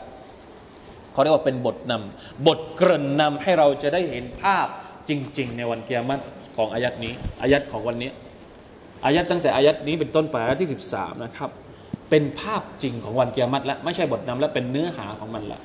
[1.12, 4.66] เขาเรียกว่าเป็นบทนำบทเกริ่นนำให้เราจะได้เห็นภาพ
[5.08, 6.22] จริง ๆ ในวันเกียรติ
[6.56, 8.10] ของอายัดนี้อายัดของวันนี้
[9.04, 11.50] อายัดตั้งแต่อายัดนี้เป็นต้นไปอายัดที่ 13 นะครับ
[12.10, 15.60] เป็นภาพจริงของวันเกียรติแล้วไม่ใช่บทนำและเป็นเนื้อหาของมันละ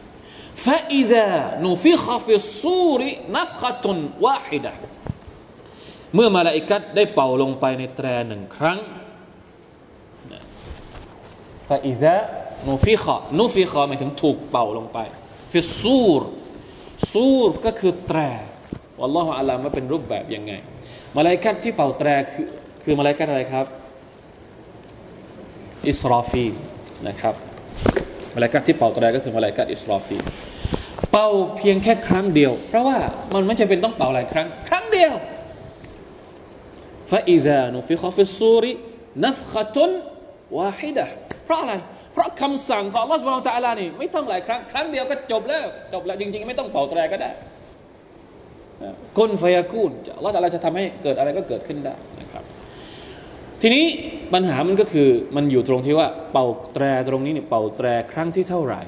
[0.66, 1.28] ฟาอิดะ
[1.66, 4.74] นูฟิขฟิสูรินัฟขะตุนวาฮิดะ
[6.16, 8.80] เมื่อมาลาอิกัดได้เป่าลงไปในแตรหนึ่งครั้ง
[11.70, 12.16] ฟาอิดะ
[12.68, 14.98] นูฟิขะนูฟิขะหมายถึงถูกเป่าลงไป
[15.52, 16.24] ฟิสูร
[17.12, 18.20] สูรก็คือแตร
[19.00, 20.54] วัลลอฮฺอัลลอฮฺมาเป็นรูปแบบยังไง
[21.18, 22.48] มาลาอิกัดที่เป่าแตรคือ
[22.84, 23.66] คือมาลาอิกัดอะไรครับ
[25.90, 26.48] อิสราฟี
[27.08, 27.36] นะครับ
[28.40, 30.18] มาลายกัดที่เป่าตรก็คือมาลายกัดอิสรอฟี
[31.12, 32.98] เป่าเพียงแค่ครั้งเดียว เพราะว่า
[33.34, 35.14] มันไม่จำเป็นต้องเป่าหลายครั้ง ครั้งเดียว
[37.12, 38.72] ฟาอิซานุฟิคอฟิซูริ
[39.26, 39.92] นัฟขตุน
[40.58, 41.06] วาฮิดะ
[41.46, 41.74] เพราะอะไร
[42.14, 47.30] เพราะคำสั่งของอัลลอฮฺสุบฮานตะลานี่ไม่ต้องหลายครั้ง ครั้งเดียวก็จบแล้ว จบแล้วจริง ๆ ไม่ต้องเป่าตรก็ได้
[49.18, 51.96] กุนฟยากูนอัลลอฮฺตะอัลาจะทำให้เกิดอะไรก็เกิดขึ้นได้
[53.62, 53.86] ทีนี้
[54.34, 58.82] ปัญหามันก็คือมันอยู่ตรงที่ว่าเป่าแตรตรงนี้เนี่ยเป่าแตรครั้งที่เท่าไหร่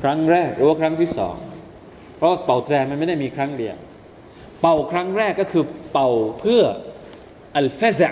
[0.00, 1.36] ครั้งแรกหรือว่าครั้งที่สอง
[2.16, 3.76] เพราะเป่าแตรมันไม่ได้มีครั้งเดียว
[4.60, 6.08] เป่าครั้งแรกก็คือเป่า
[6.40, 6.62] เพื่อ
[7.56, 8.10] อัลฟซะ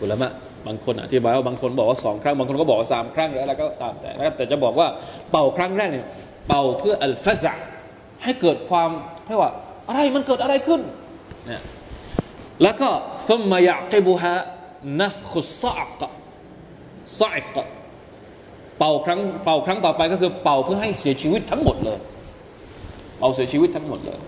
[0.00, 0.30] อุลามะ
[0.66, 4.88] บางคนอธิบายว่าบางคนบอกว่าสองครั้ง บางคนก็บอกว่าสามครั้งหรืออะไรก็ตามแต่นะครับแต่จะบอกว่า
[5.30, 6.06] เป่าครั้งแรกเนี่ย
[6.48, 7.52] เป่าเพื่ออัลฟซะ
[8.22, 8.90] ให้เกิดความ
[9.26, 9.52] เรียกว่า
[9.88, 10.80] อะไรมันเกิดอะไรขึ้น
[11.46, 11.62] เนี่ย
[12.62, 12.88] แล้วก็
[13.28, 14.34] ซุมมายะกิบุฮะ
[15.00, 16.00] นัฟขุสซัก
[17.18, 17.56] ซัก
[18.78, 21.98] เป่าครั้งเป่าครั้งต่อไปก็คือเป่าเพื่อให้เสียชีวิตทั้งหมดเลย
[23.18, 24.20] เป่าเสียชีวิตทั้งหมดเลย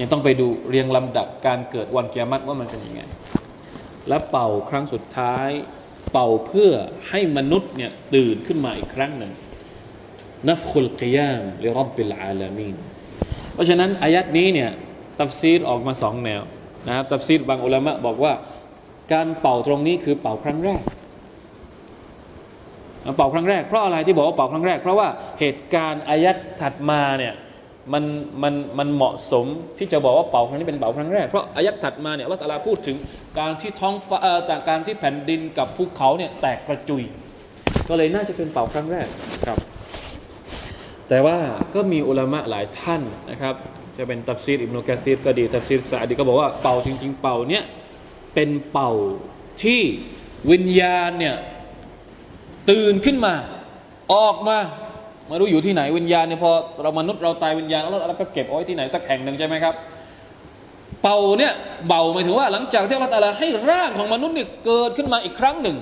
[0.00, 3.00] ยังต้องไปดูเรียงลำดับการเกิดวันกิยามัตว่ามันเป็นยังไง
[4.08, 5.48] และเป่าครั้งสุดท้าย
[6.12, 6.70] เป่าเพื่อ
[7.08, 9.32] ให้มนุษย์เนี่ยตื่นขึ้นมาอีกครั้งหนึ่ง
[10.48, 12.76] نفخة القيام لرب العالمين
[13.54, 14.70] เพราะฉะนั้นอายัตนี้เนี่ย
[15.20, 16.42] ตัฟซีรออกมาสองแนว
[16.86, 18.32] นะครับตัฟซีรบางอุลามะบอกว่า
[19.12, 20.82] การเป่าตรงนี้คือเป่าครั้งแรก
[23.16, 25.08] เป่าครั้งแรกเพราะอะไรที่บอกว่าเป่าครั้งแรก เพราะว่า
[25.40, 27.34] เหตุการณ์อายัตถัดมาเนี่ย
[27.92, 28.04] มัน
[28.42, 29.46] มันมันเหมาะสม
[29.78, 32.96] ที่จะบอกว่าเป่าครั้งนี้เป็นเป่าครั้งแรกเพราะอายัตถัดมาเนี่ยอัลลอฮฺพูดถึง
[33.38, 34.18] การที่ท้องฟ้า
[34.50, 37.02] ต่างการที่แผ่นดินกับภูเขาเนี่ยแตกกระจุย
[37.88, 39.06] ก็เลยน่าจะเป็นเป่าครั้งแรก
[39.46, 39.58] ครับ
[41.08, 41.36] แต่ว่า
[41.74, 43.54] ก็มีอุลามะหลายท่านนะครับ
[43.98, 47.64] จะเป็นตัฟซีรอิบนุกะซีรก็ดีตัฟซีรซาดีก็บอกว่าเป่าจริง ๆ เป่าเนี้ย
[48.34, 48.90] เป็นเป่า
[49.62, 49.82] ที่
[50.50, 51.36] วิญญาณเนี่ย
[52.70, 53.34] ตื่นขึ้นมา
[54.14, 54.58] ออกมา
[55.26, 56.50] ไม่รู้อยู่ที่ไหนวิญญาณเนี่ยพอ
[56.82, 59.74] เรามนุษย์เราตายวิญญาณแล้วเราก็เก็บเอาไว้ที่ไหนสักแห่งหนึ่งใช่ไหมครับ
[61.02, 61.52] เป่าเนี่ย
[61.88, 65.76] เบาหมายถึงว่าหลังจากที่เราตาลาให้ร่างของมนุษย์เนี่ยเกิดขึ้นมาอีกครั้งหนึ่ง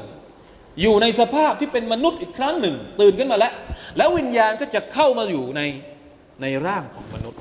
[0.82, 3.52] อยู่ในสภาพที่เป็นมนุษย์อีกครั้งหนึ่ง ตื่นขึ้นมาแล้ว
[3.96, 5.60] แล้ววิญญาณก็จะเข้ามาอยู่ใน
[6.42, 7.40] ในร่างของมนุษย์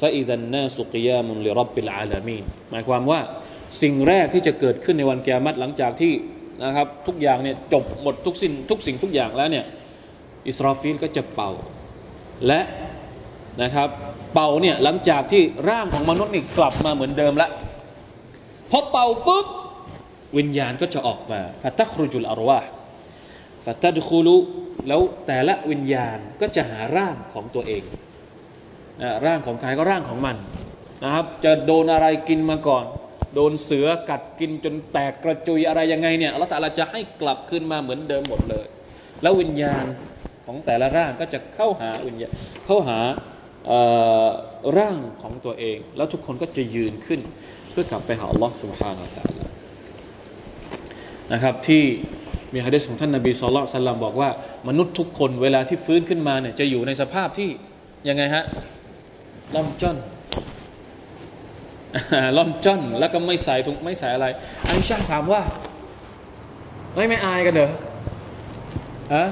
[0.00, 3.20] فإذا الناس قيام لرب العالمين หมายความว่า
[3.82, 6.12] สิ่งแรกที่จะเกิดขึ้นในวันกิยามัตหลังจากที่
[6.64, 9.64] นะครับทุกอย่างเนี่ยจบหมดทุกสิ่งทุกสิ่งทุกอย่างแล้วเนี่ย
[10.48, 11.50] อิสราฟิลก็จะเป่า
[12.46, 12.60] และ
[13.62, 13.88] นะครับ
[14.34, 17.48] เป่าเนี่ยหลังจากที่ร่างของมนุษย์นี่กลับมาเหมือนเดิมละ
[18.70, 19.46] พอเป่าปุ๊บ
[20.38, 22.60] วิญญาณก็จะออกมาฟัตตครุจุลอารวา
[23.64, 24.36] ฟัตตดคูลุ
[24.88, 28.00] แล้วแต่ละวิญญาณก็จะหาร่างของตัวเองนะ
[29.25, 30.35] ร่างของใครก็ร่างของมัน
[31.03, 32.85] นะครับ จะโดนอะไรกินมาก่อน
[33.35, 38.65] โดนเสือกัดกินจนแตกกระจุยอะไรยังไงเนี่ยอัลลอฮฺจะให้กลับขึ้นมาเหมือนเดิมหมดเลย
[39.21, 39.85] แล้ววิญญาณ
[40.45, 42.31] ของแต่ละร่างก็จะเข้าหาวิญญาณ
[42.65, 42.99] เข้าหา
[44.77, 47.19] ร่างของตัวเอง แล้วทุกคนก็จะยืนขึ้น
[47.71, 49.49] เพื่อกลับไปหาอัลลอฮฺสุบฮานาอัลลอฮ
[51.33, 51.83] นะครับที่
[52.53, 54.29] มีฮะดิษของท่านนาบีสุลต่านบอกว่า
[54.67, 57.49] มนุษย์ทุกคนเวลาที่ฟื้นขึ้นมาเนี่ยจะอยู่ในสภาพที่
[58.09, 58.43] ยังไงฮะ
[59.55, 59.97] ล่อมจ้อน
[62.37, 64.27] ล่อมจ้อนแล้วก็ไม่ใส่ถุงไม่ใส่อะไร
[64.67, 65.41] อันช่าถามว่า
[66.95, 67.71] ไม่ไม่อายกันเหรอ
[69.13, 69.25] ฮะ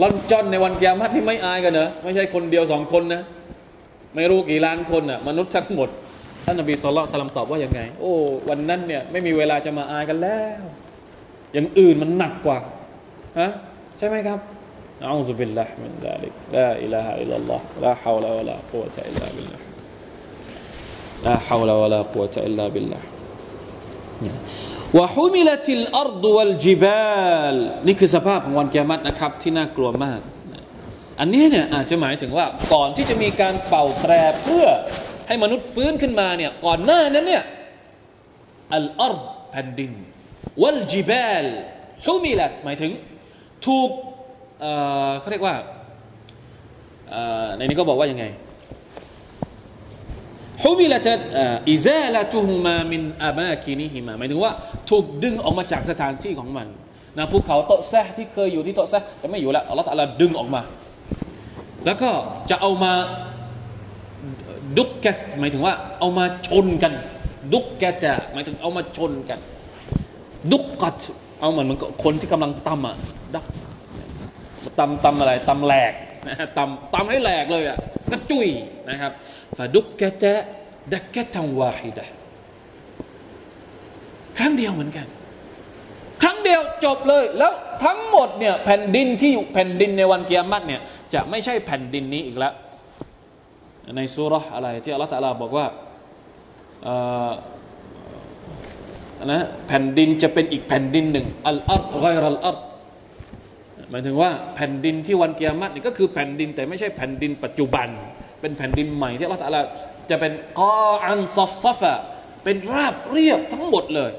[0.00, 3.22] ล่อนจ้อนในวันกิยามัตที่ไม่อายกันเหรอไม่ใช่คนเดียวสองคนนะ
[4.14, 5.88] ไม่รู้กี่ล้านคนอะ มนุษย์ทั้งหมด
[6.44, 8.12] ท่านนบี صلى الله عليه وسلم ตอบว่ายังไง โอ้
[8.48, 10.62] วันนั้นเนี่ยไม่มีเวลาจะมาอายกันแล้ว
[11.52, 12.58] อย่างอื่นมันหนักกว่า
[13.40, 13.50] ฮะ
[13.98, 14.38] ใช่ไหมครับ
[15.00, 21.33] نعوذ بالله من ذلك لا إله إلا الله لا حول ولا قوة إلا بالله لا
[21.33, 27.54] حول ولا قوة إلا بالله وحملت الأرض والجبال
[27.86, 30.20] นี่คือสภาพของวันกิยามัตนะครับที่น่ากลัวมาก
[31.20, 34.66] อันนี้เนี่ยอาจจะหมายถึงว่าก่อนที่จะมีการเป่าแตรเพื่อ
[35.26, 37.44] ให้มนุษย์ฟื้นขึ้นมาเนี่ยก่อนหน้านั้นเนี่ย
[38.74, 39.16] อัลอัร
[39.50, 39.92] แผ่นดิน
[40.62, 41.44] วัลจิบาล
[42.06, 42.92] ฮุมิลัตหมายถึง
[43.66, 43.90] ถูก
[45.20, 45.54] เขาเรียกว่า
[47.56, 48.24] ในนี้ก็บอกว่ายังไง
[50.64, 51.08] ฮุมิลัต
[51.70, 54.52] อิซาลตุฮุมามินอามาคินิฮิมาหมายถึงว่า
[54.90, 56.66] ถูกดึงออกมาจากสถานที่ของมัน
[57.16, 60.60] นะภูเขาโตแซที่เคยอยู่ที่โตแซจะไม่อยู่แล้วอัลลอฮฺตะลาดึงออกมา
[61.84, 62.10] แล้วก็
[62.50, 62.92] จะเอามา
[64.76, 65.06] ดุกแก
[65.38, 66.92] หมายถึงว่า เอามาชนกัน
[67.52, 69.38] ดุกแกจะหมายถึงเอามาชนกัน
[70.52, 70.96] ดุกกัด
[71.40, 72.96] เอาเหมือนมันคนที่กำลังตำอะ
[73.34, 73.44] ดัก
[74.78, 75.92] ตำตำอะไรตำแหลก
[76.26, 77.78] นะตำตำให้แหลกเลยอะ
[78.10, 78.48] กระจุย
[78.90, 79.12] นะครับ
[79.56, 80.32] ฟาดุกแกจะ
[80.92, 82.04] ดักแกทังวาฮิดะ
[84.38, 85.06] ครั้งเดียวเหมือนกัน
[86.22, 87.52] ครั้งเดียวจบเลย แล้ว
[87.84, 90.80] ทั้งหมดเนี่ยแผ่นดินที่อยู่แผ่นดินในวันเกียรติเนี่ย
[91.14, 92.52] จะไม่ใช่แผ่นดินนี้อีกแล้ว
[93.96, 95.66] ในสุรษอะไรที่อัลลอฮฺตะลาบอกว่า
[99.32, 102.56] นะแผ่นดินจะเป็นอีกแผ่นดินหนึ่งอัลอัลไกรัลอัล
[103.90, 107.88] หมายถึงว่าแผ่นดินที่วันเกียรตินี่ก็คือแผ่นดินแต่ไม่ใช่แผ่นดินปัจจุบัน
[108.40, 109.60] เป็นแผ่นดินใหม่ที่อัลลอฮฺตะลา
[110.10, 111.94] จะเป็นقاعا صفصفا
[112.44, 114.10] เป็นราบเรียบทั้งหมดเลย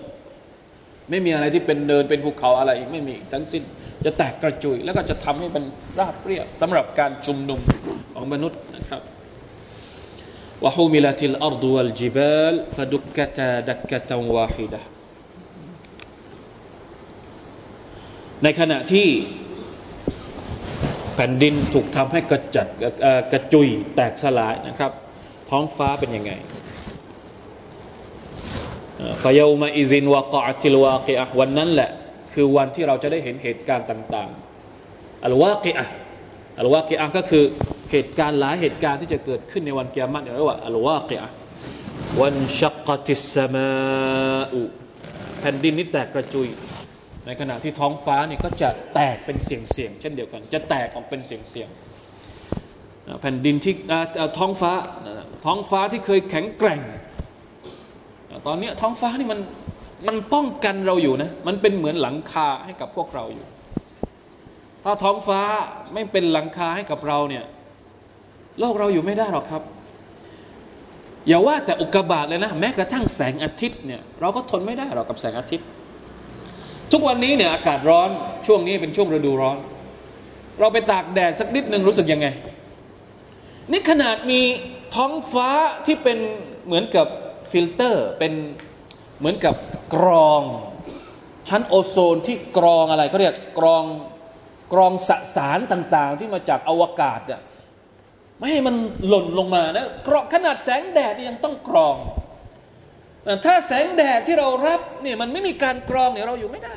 [1.09, 3.63] ไม่มีอะไรที่เป็นเนินเป็นภูเขาอะไรอีกไม่มีทั้งสิ้น
[4.05, 5.63] จะแตกกระจุย แล้วก็จะทำให้เป็น
[5.99, 7.59] ราบเรียบสำหรับการชุมนุม
[8.13, 9.01] ของมนุษย์นะครับ
[10.63, 14.81] وحملت الأرض والجبال فدكتا دكة واحدة
[18.43, 19.07] ในขณะที่
[21.19, 22.67] ผ่นดินถูกทำให้กระจัด
[23.31, 24.91] กระจุยแตกสลายนะครับ
[25.49, 26.31] ท้องฟ้าเป็นยังไง
[29.23, 31.89] ฟายามาอิซินวะกอติลวากิอะวันนั้นแหละ
[32.33, 35.85] คือวันที่เราจะได้เห็นเหตุการณ์ต่างๆอัลวากิอะ
[36.59, 37.43] อัลวากิอะก็คือ
[37.91, 41.27] เหตุการณ์หลายเหตุการณ์ที่จะเกิดขึ้นในวันเกียรติเรียกว่าอัลวากิอะ
[42.21, 43.69] วันชักติสมา
[44.51, 44.61] อุ
[45.39, 46.47] แผ่นดินนี้แตกกระจุย
[47.29, 51.69] ในขณะที่ท้องฟ้าเนี่ยก็จะแตกเป็นเสียงเสียงเช่นเดียวกัน จะแตกออกเป็นเสียงเสียง
[53.21, 53.73] แผ่นดินที่
[54.37, 54.71] ท้องฟ้า
[55.45, 56.79] ท้องฟ้าที่เคยแข็งแกร่ง
[58.47, 59.39] ตอนนี้ท้องฟ้านี่มัน
[60.07, 63.47] มันป้องกันเราอยู่นะมันเป็นเหมือนหลังคาให้กับพวกเราอยู่
[64.83, 65.41] ถ้าท้องฟ้า
[65.93, 67.45] ไม่เป็นหลังคาให้กับเราเนี่ย
[68.59, 69.63] โลกเราอยู่ไม่ได้หรอกครับ
[71.27, 75.67] อย่าว่าแต่อุกกาบาตเลยนะ แม้กระทั่งแสงอาทิตย์เนี่ยเราก็ทนไม่ได้หรอกกับแสงอาทิตย์
[76.91, 78.09] ทุกวันนี้เนี่ยอากาศร้อน
[78.47, 79.57] ช่วงนี้เป็นช่วงฤดูร้อน
[80.59, 82.27] เราไปตากแดดสักนิดหนึ่งรู้สึกยังไง
[83.71, 84.41] นี่ขนาดมี
[84.95, 85.49] ท้องฟ้า
[85.85, 86.17] ที่เป็น
[86.65, 87.07] เหมือนกับ
[87.51, 88.33] ฟิลเตอร์ เป็น
[89.19, 89.55] เหมือนกับ
[89.95, 90.41] กรอง
[91.49, 93.83] ชั้นโอโซนที่กรองอะไรเขาเรียกกรอง
[94.73, 97.41] กรองสสารต่างๆ ที่มาจากอวกาศเนี่ย
[98.37, 98.75] ไม่ให้มัน
[99.07, 101.95] หล่นลงมานะกรองขนาดแสงแดดยังต้องกรอง
[103.45, 106.73] ถ้าแสงแดดที่เรารับเนี่ยมันไม่มีการกรองเนี่ยเราอยู่ไม่ได้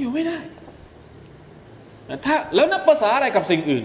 [0.00, 0.38] อยู่ไม่ได้
[2.24, 3.84] ถ้าแล้วนับภาษาอะไรกับสิ่งอื่น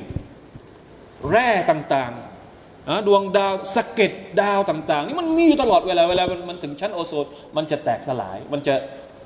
[1.31, 8.73] แร่ต่างๆดวงดาวสเก็ตดาวต่าง ๆ นี่มันมีอยู่ตลอดเวลาเวลามันถึงชั้นโอโซนมันจะแตกสลาย มันจะ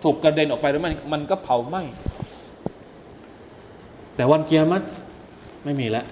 [0.04, 1.84] ถูกกระเด็นออกไปแล้วมันมันก็เผาไหม้
[4.16, 4.84] แต่วันเกียรติ
[5.66, 6.06] ไม่มีแล้ว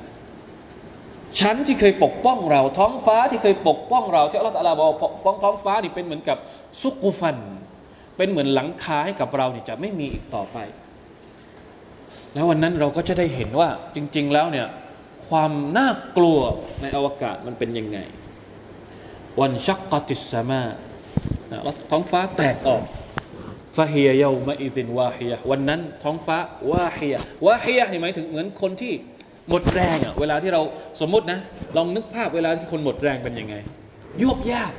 [1.39, 6.37] ชั้นที่เคยปกป้องเรา ท้องฟ้าที่เคยปกป้องเราที่อัลลอฮฺตะลาบอกฟ้องท้องฟ้านี่เป็นเหมือนกับ
[6.81, 7.37] ซุกุฟัน
[8.17, 10.57] เป็นเหมือนหลังคาให้กับเราเนี่ยจะไม่มีอีกต่อไป
[12.33, 14.67] แล้ววันนั้นเราก็จะได้เห็นว่าจริง ๆ แล้วเนี่ย
[15.27, 16.39] ความน่ากลัว
[16.81, 17.97] ในอวกาศมันเป็นยังไง
[19.39, 20.61] วันชักกติสมา
[21.91, 22.83] ท้องฟ้าแตกออก
[23.77, 26.37] ฟาฮียเยามาอิดินวาฮียวันนั้นท้องฟ้า
[26.71, 27.15] วาฮีย
[27.47, 28.93] วาฮียนี่หมายถึงเหมือนคนที่
[29.49, 30.61] หมดแรงอะเวลาที่เรา
[31.01, 31.39] สมมุตินะ
[31.77, 33.55] ลองนึกภาพเวลาที่คนหมดแรงเป็นยังไง
[34.21, 34.71] ยวบยาก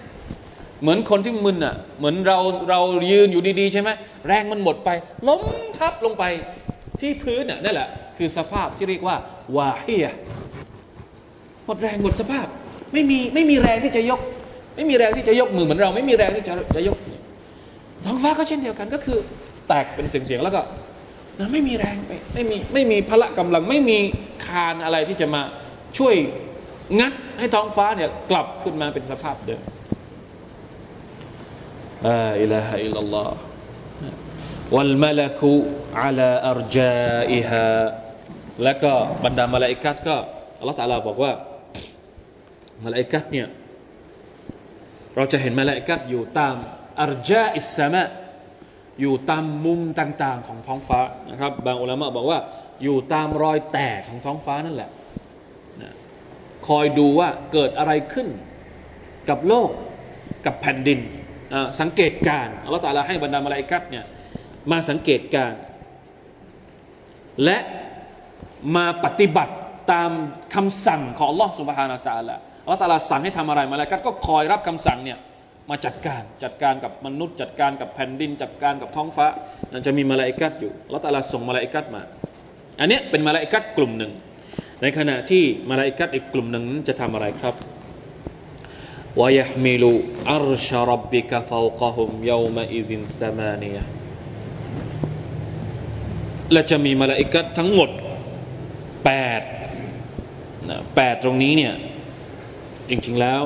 [0.82, 2.38] เหมือนคนที่มึนอะ เหมือนเรา
[2.70, 2.80] เรา
[3.12, 3.90] ยืนอยู่ดีๆ ใช่ไหม
[4.28, 4.90] แรงมันหมดไป
[5.28, 5.42] ล้ม
[5.78, 6.24] ทับลงไป
[7.00, 9.16] ที่พื้นอะนั่นแหละคือสภาพที่เรียกว่า
[9.56, 10.08] วาเฮีย
[11.66, 12.46] หมดแรงหมดสภาพ
[12.92, 14.20] ไม่มีไม่มีแรงที่จะยก
[14.76, 16.96] ไม่มีแรงที่จะยกมือเหมือนเรา ไม่มีแรงที่จะจะยก
[18.04, 19.18] ท้องฟ้าก็เช่นเดียวกันก็คือ
[19.68, 20.60] แตกเป็นเสียงๆแล้วก็
[21.39, 23.99] นะไม่มีแรงไม่ไม่มีไม่มีพละกำลังไม่มี
[24.45, 25.41] คานอะไรที่จะมา
[25.97, 26.15] ช่วย
[26.99, 29.61] งัดให้ท้องฟ้าเนี่ยกลับขึ้นมาเป็นสภาพเดิม
[32.07, 33.35] อาอิลาฮะอิลลัลลอฮ์
[34.75, 35.41] والملك
[36.03, 37.69] على أرجائها
[38.63, 40.15] แล้วก็บรรดามาลาอิกัดก็
[40.59, 41.31] อัลลอฮฺตาลาบอกว่า
[42.85, 43.47] มาลาอิกัดเนี่ย
[45.15, 46.55] เราจะเห็นมาลาอิกัดอยู่ตาม
[47.03, 48.03] อัรจาอิสสมะ
[49.00, 52.38] อยู่ตามมุมต่างๆของท้องฟ้านะครับ บางอุลามะบอกว่า
[52.82, 54.90] อยู่ตามรอยแตกของท้องฟ้านั่นแหละ
[55.82, 55.92] นะ
[56.68, 58.28] คอยดูว่าเกิดอะไรขึ้น
[59.28, 59.70] กับโลก
[60.46, 61.00] กับแผ่นดิน
[61.80, 64.04] สังเกตการอัลลอฮฺตาลาให้บรรดามาลาอิกัดเนี่ย
[64.70, 65.54] มาสังเกตการ
[67.44, 67.58] และ
[68.76, 69.54] มาปฏิบัติ
[69.92, 70.10] ตาม
[70.54, 75.18] คำสั่งของอัลลอฮฺ سبحانه وتعالى อัลลอฮฺตาลาสั่งให้ทำอะไรมาลาอิกัดก็คอยรับคำสั่งเนี่ย
[75.70, 79.26] มาจัดการจัดการกับมนุษย์ จัดการกับแผ่นดิน จัดการกับท้องฟ้า
[79.72, 82.02] มันจะมีมาลาอิกัดอยู่แล้วตาลาส่งมาลาอิกัดมา
[82.80, 84.12] อันนี้เป็นมาลาอิกัดกลุ่มหนึ่ง
[84.82, 87.54] ในขณะที่มาลาอิกัดอีกกลุ่มหนึ่งจะทำอะไรครับ
[89.20, 93.78] ويحمل عرش ربك فوقهم يومئذ ثمانية
[96.52, 97.90] และจะมีมาลาอิกัดทั้งหมด
[99.04, 99.42] แปด
[100.68, 101.74] นะแปดตรงนี้เนี่ย
[102.88, 103.42] จริงๆแล้ว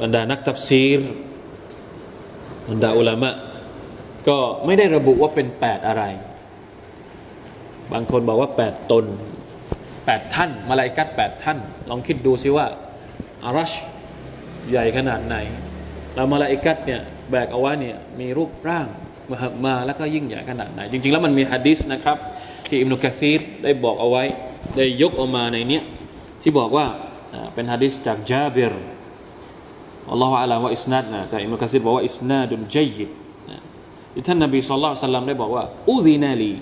[0.00, 1.00] บรรดานักตัฟซีร
[2.68, 3.34] บรรดาอุลามะ
[4.28, 6.04] ก็ไม่ได้ระบุว่าเป็นแปดอะไร
[7.92, 9.04] บางคนบอกว่าแปดตน
[10.06, 11.58] แปดท่านมาลายกัดแปดท่าน
[11.90, 12.66] ลองคิดดูซิว่า
[13.44, 13.72] อารัช
[14.70, 15.36] ใหญ่ขนาดไหน
[16.14, 17.00] แล้วมาลายกัดเนี่ย
[17.30, 18.86] แบกเอาไว้เนี่ยมีรูปร่าง
[19.30, 22.16] มามาแล้วก็ยิ่งใหญ่ขนาดไหน จริง ๆ แล้วมันมีฮะดิษนะครับ
[22.68, 24.24] ที่อิมนุกะซีรได้บอกเอาไว้
[24.76, 25.84] ได้ยกออกมาในเนี้ย
[26.42, 26.86] ที่บอกว่า
[27.54, 28.74] เป็นฮะดิษจากจาบิร
[30.10, 33.10] อัลลอฮฺอาลามว่าอิสนาดนะแต่อิมุกัสิบอกว่าอิสนาดุนจยิด
[34.26, 36.52] ท่านนบีสุลต่านสัลลัมได้บอกว่าอุซินาลี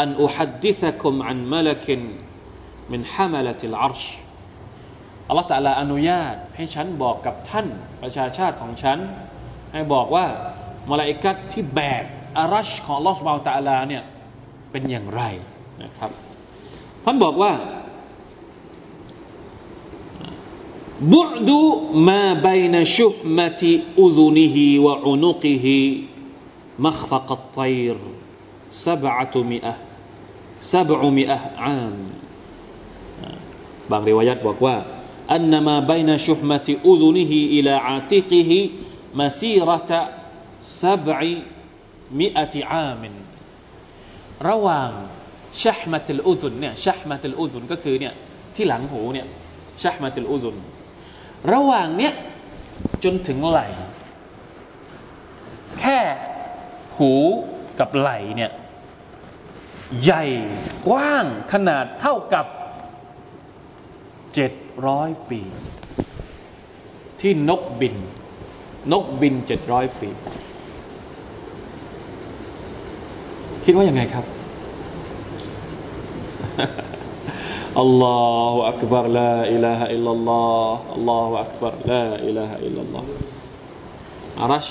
[0.00, 2.00] อันอุฮัดดิษคุมอันมลกิน
[2.92, 4.00] มินฮามลติลอาร์ช
[5.28, 7.66] อัลลอฮฺตะลาอนุญาตให้ฉันบอกกับท่าน
[8.02, 8.98] ประชาชาติของฉัน
[9.72, 10.26] ให้บอกว่า
[10.90, 12.04] มาลาอิกัดที่แบก
[12.38, 14.02] อารัชของลอสบานตะลาเนี่ย
[14.70, 15.22] เป็นอย่างไร
[15.82, 16.10] นะครับ
[17.04, 17.52] ท่านบอกว่า
[21.12, 21.62] บุดู
[22.08, 25.78] มาบนชุบมติอุดุนิฮิวะอุนุกิฮิ
[26.84, 28.08] มัคฟักตัยร์
[28.84, 29.74] สบะตุมิอะ
[30.72, 31.96] สบะมิอะอาม
[33.90, 34.76] บางรีวายัดบอกว่า
[35.32, 38.60] อันนมาบนชุบมติอุดุนิฮิอิลาอาติกิฮิ
[39.18, 39.92] มาซีรัต
[40.82, 41.20] สบะ
[42.18, 43.02] มิอะติอาม
[44.48, 44.90] ระหว่าง
[45.62, 48.14] ชะหมตุลอุดุนเนี่ยชะห์มะตุลอุดุนก็คือเนี่ย
[48.54, 49.26] ที่หลังหูเนี่ย
[49.82, 50.56] ชะห์มตุลอุดุน
[51.52, 52.12] ระหว่างเนี้ย
[53.04, 53.60] จนถึงไหล
[55.80, 55.98] แค่
[56.98, 57.12] หู
[57.78, 58.50] กับไหลเนี่ย
[60.02, 60.24] ใหญ่
[60.88, 62.46] กว้างขนาดเท่ากับ
[64.34, 64.52] เจ็ด
[64.86, 65.42] ร้อยปี
[67.20, 67.96] ที่นกบิน
[68.92, 70.08] นกบินเจ็ดร้อยปี
[73.64, 74.24] คิดว่าอยังไงครับ
[77.80, 78.18] อัลลอ
[78.52, 83.08] ฮฺอักบารลาอิลาฮะอิลลัลลอฮ์อัลลอฮฺอักบารลาอิลาฮะอิลลัลลอฮ์
[84.42, 84.66] อารัช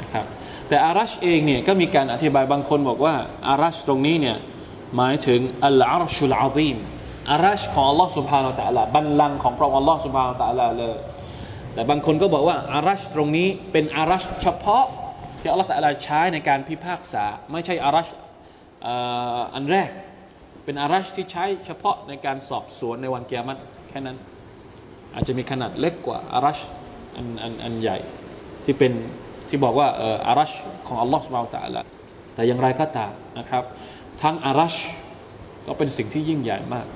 [0.00, 0.26] นะครับ
[0.68, 3.14] แต่อารัชเองเนี่ยก็มีการอธิบายบางคนบอกว่า
[3.48, 4.36] อารัชตรงนี้เนี่ย
[4.96, 6.76] หมายถึงอัลอารชุลอาซีม
[7.32, 10.96] อารัชของอัลลอฮ์สุบฮานาตะลาบัลลังของพระองค์อัลลอฮ์สุบฮานาตะลาเลย
[11.74, 14.84] แต่บางคนก็บอกว่าอารัชตรงนี้เป็นอารัชเฉพาะ
[15.40, 18.08] ที่อัลลอฮ์ตะลาใช้ในการพิพากษา ไม่ใช่อารัช
[19.54, 19.90] อันแรก
[20.68, 24.16] เป็นอารัชที่ใช้เฉพาะในการสอบสวนในวันเกียรติแค่นั้น
[25.14, 26.58] อาจจะมีขนาดเล็กกว่าอารัช
[27.16, 27.98] อันอันอันใหญ่
[28.64, 28.92] ที่เป็น
[29.48, 29.88] ที่บอกว่า
[30.26, 30.50] อารัช
[30.86, 31.82] ของอัลลอฮฺสุบไบร์ตะละ
[32.34, 33.64] แต่อย่างไรก็ตามนะครับ
[34.22, 34.74] ทั้งอารัช
[35.66, 36.86] ก็เป็นสิ่งที่ยิ่งใหญ่มาก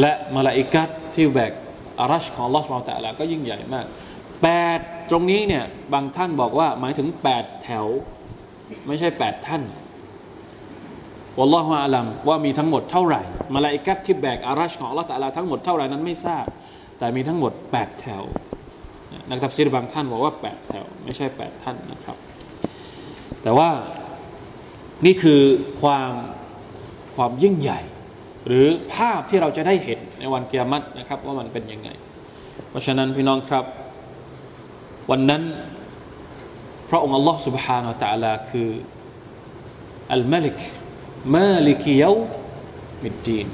[0.00, 1.52] และมาลาอิกัตที่แบก
[2.00, 3.86] อารัชของอัลลอฮฺสุบไบร์ตะละก็ยิ่งใหญ่มาก
[4.42, 4.80] แปด
[5.10, 7.86] ตรงนี้เนี่ยบางท่านบอกว่าหมายถึงแปดแถว
[8.86, 9.62] ไม่ใช่แปดท่าน
[11.38, 13.22] วัลลอฮฺอาลัมว่ามีทั้งหมดเท่าไหร่
[13.54, 16.46] มาลาอิกัตที่แบกอารัชของอัลลอฮฺตะลาทั้งหมดเท่าไหร่นั้นไม่ทราบ
[16.98, 18.22] แต่มีทั้งหมดแปดแถว
[19.28, 22.16] นักตับซีรบางท่านบอกว่าแปดแถว ไม่ใช่แปดท่านนะครับ
[23.42, 23.68] แต่ว่า
[25.06, 25.40] นี่คือ
[25.82, 26.12] ความ
[27.16, 27.80] ความยิ่งใหญ่
[28.46, 31.88] หรือภาพที่เราจะได้เห็นในวันเกียรตินะครับ ว่ามันเป็นยังไง
[32.68, 33.64] เพราะฉะนั้นพี่น้องครับ
[35.10, 35.42] วันนั้น
[36.90, 38.68] พระองค์ Allah سبحانه และ تعالى คือ
[40.12, 40.58] อัลมาลิก
[41.34, 42.14] มาลิกิยา
[43.02, 43.48] มิดดีน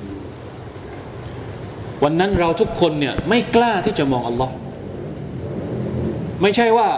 [2.02, 4.54] วันนั้นเราทุกคนเนี่ยไม่กล้าที่จะมองอัลลอฮ์
[6.42, 6.88] ไม่ใช่ว่า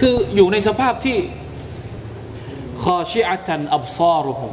[0.00, 1.18] คืออยู่ในสภาพที่
[2.82, 4.48] คอชิอัตันอับซอรุฮุ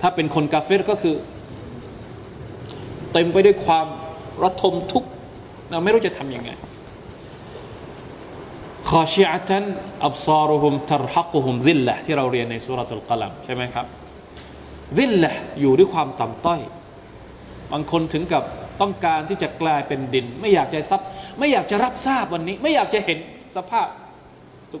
[0.00, 1.14] ถ้าเป็นคนกาเฟรก็คือ
[3.12, 3.86] เต็มไปด้วยความ
[4.42, 5.08] ระทมทุกข์
[5.70, 6.50] เราไม่รู้จะทำยังไง
[8.88, 9.64] คอชิอัตัน
[10.06, 13.86] อับซารุฮุมทรฮักุฮุมซิลละที่เราเรียนในสุรทูลกลัมใช่ไหมครับ
[14.96, 16.60] ซิลละอยู่ด้วยความต่ำต้อย
[17.72, 18.44] บางคนถึงกับ
[18.80, 21.00] ต้องการที่จะกลายเป็นดิน ไม่อยากจะซับ
[21.38, 23.18] ไม่อยากจะรับทราบวันนี้ ไม่อยากจะเห็น
[23.56, 23.88] สภาพ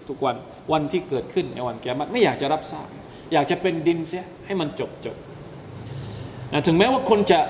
[0.08, 0.36] ทุกๆวัน
[0.72, 2.88] วันที่เกิดขึ้นในวันแกมัไม่อยากจะรับทราบ
[3.32, 5.16] อยากจะเป็นดินเสียให้มันจบจบ
[6.66, 7.40] ถึงแม้ว่าคนจะ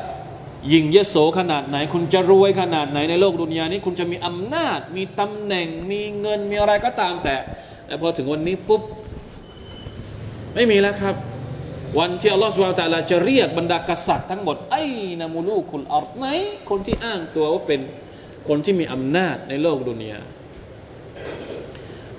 [0.72, 7.34] ยิ่งเยโสขนาดไหน คุณจะรวยขนาดไหนในโลกดุนยานี้ คุณจะมีอำนาจ มีตำแหน่ง มีเงินมีอะไรก็ตามแต่
[7.86, 8.82] แต่พอถึงวันนี้ปุ๊บ
[10.54, 11.14] ไม่มีแล้วครับ
[11.98, 14.84] วันที่อัลลอฮฺสุบไบร์ตะลาจะเรียกบรรดากษัตริย์ทั้งหมดไอ้
[15.20, 16.24] นามูลูคุลอารไหน
[16.70, 17.80] คนที่อ้างตัวว่าเป็น
[18.48, 20.20] คนที่มีอำนาจในโลกดุนยา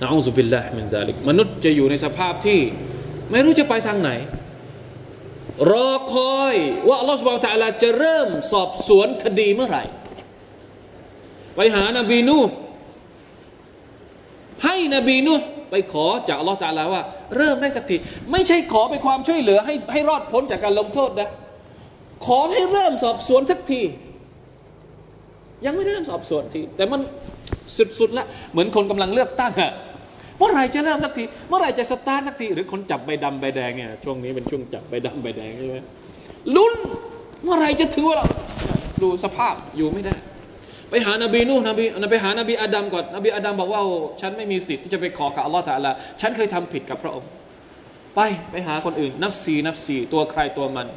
[0.02, 2.60] นะอูซุบิลลาฮิมินซาลิกมนุษย์จะอยู่ในสภาพที่
[3.32, 4.12] ไม่รู้จะไปทางไหน
[5.72, 6.56] รอคอย
[6.88, 9.84] ว่าอัลลอฮฺสุบไบร์ตะลาจะเริ่มสอบสวนคดีเมื่อไหร่
[11.56, 12.40] ไปหานบีนู
[14.64, 15.36] ให้นบีนู
[15.72, 17.02] ไปขอจากอัลลอฮฺตะลาว่า
[17.38, 17.96] เริ่มได้สักที
[18.32, 21.30] ไม่ใช่ขอไปความช่วยเหลือให้ให้รอดพ้นจากการลงโทษนะ
[22.26, 23.82] ขอให้เริ่มสอบสวนสักที
[25.66, 27.02] ยังไม่เริ่มสอบสวนที แต่มัน
[28.00, 29.72] สุดๆละเหมือนคนกำลังเลือกตั้งอะ
[30.38, 35.76] เมื่อไหร่จะเริ่มสักที เมื่อไหร่จะสตาร์ทสักที หรือคนจับใบดำใบแดงเนี่ยช่วงนี้เป็นช่วงจับใบดำใบแดงใช่ไหม
[36.56, 36.74] ลุ้น
[37.44, 38.26] เมื่อไหร่จะถึงเวลา
[39.02, 40.16] ดูสภาพอยู่ไม่ได้
[40.90, 47.30] ไปหานบีนู่นนบีไปหานบีอาดัมก่อนนบีอาดัมบอกว่าโอ้ฉันไม่มีสิทธิ์ที่จะไปขอกับอัลลอฮฺตาลาฉันเคยทำผิดกับพระองค์
[48.16, 48.20] ไป
[48.52, 50.88] ไปหาคนอื่น นับซีนับซีตัวใครตัวมัน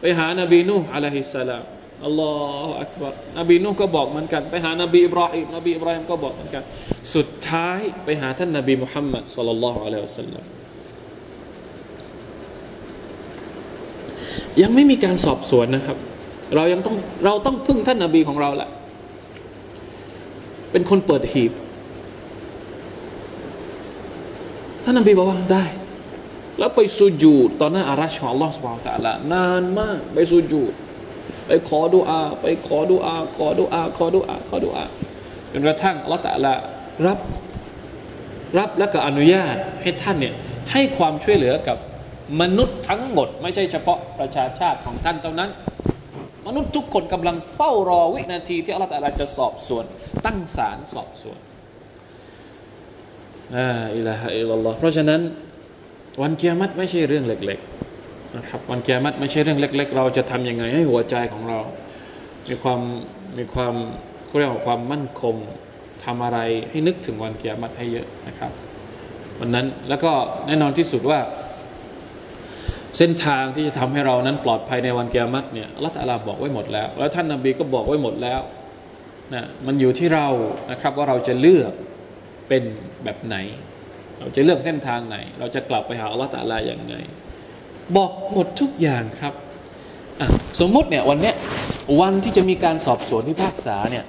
[0.00, 1.64] ไปหานบีนู่อะลัยฮิสสลาม
[2.04, 2.32] อัลลอ
[2.64, 6.62] ฮฺอักบารนบีนูก็บอกเหมือนกัน ไปหานบีอิบราฮิมนบีอิบราฮิมก็บอกเหมือนกัน
[7.14, 10.44] สุดท้ายไปหาท่านนบีมุฮัมมัดสุลลัลลอฮุอะลัยฮิวสัลลัม
[14.62, 15.96] ยังไม่มีการสอบสวนนะครับ
[16.56, 18.68] เรายังต้องเราต้องพึ่งท่านนบีของเราแหละ
[20.74, 21.52] เป็นคนเปิดหีบ
[24.84, 25.64] ท่านนบีบอกว่าได้
[26.58, 30.72] แล้วไปสุญูดตอนนั้นอารัชของอัลลอฮฺสุบฮาตะละนานมาก ไปสุญูด
[31.46, 34.84] ไปขอดุอา ไปขอดุอา ขอดุอา ขอดุอา ขอดุอา
[35.52, 36.54] จนกระทั่งอัลตะละ
[37.06, 37.18] รับ
[38.58, 40.34] รับและก็อนุญาตให้ท่านเนี่ย
[40.72, 41.78] ให้ความช่วยเหลือกับ
[42.40, 45.50] มนุษย์ทั้งหมด ไม่ใช่เฉพาะประชาชาติของท่านเท่านั้น
[46.46, 49.84] มนุษย์ทุกคนกำลังเฝ้ารอวินาทีที่อัลลอฮฺตะลาจะสอบสวน
[50.26, 51.38] ตั้งศาลสอบสวน
[53.56, 55.20] อ่าอิลาฮะอิลลอฮ์เพราะฉะนั้น
[56.22, 61.60] วันเกียรติไม่ใช่เรื่องเล็กๆนะครับวันแกมัดไม่ใช่เรื่องเล็ก ๆ เราจะทํำยังไงให้หัวใจของเรา
[62.48, 62.80] มีความ
[63.38, 63.74] มีความ
[64.38, 65.36] เรียกว่าความมั่นคง
[66.04, 66.38] ทำอะไร
[66.70, 68.52] ให้นึกถึงวันแกมัดให้เยอะนะครับ
[69.40, 70.12] วันนั้นแล้วก็
[70.46, 71.18] แน่นอนที่สุดว่า
[72.98, 78.40] เส้นทางที่จะทำให้เรานั้นปลอดภัยในวันเกียรติเนี่ยอัลลอฮฺตาลาบอกไว้หมดแล้ว แล้วท่านนาบีก็บอกไว้หมดแล้ว
[79.34, 80.28] นะมันอยู่ที่เรา
[80.70, 81.72] นะครับว่าเราจะเลือก
[82.48, 82.62] เป็น
[83.04, 83.36] แบบไหน
[84.18, 86.94] เราจะเลือกเส้นทางไหน เราจะกลับไปหาอัลลอฮฺตาลาอย่างไง
[87.96, 89.34] บอกหมดทุกอย่างครับ
[90.60, 91.34] สมมุติเนี่ยวันเนี้ย
[92.00, 94.04] วันที่จะมีการสอบสวนพิพากษาเนี่ย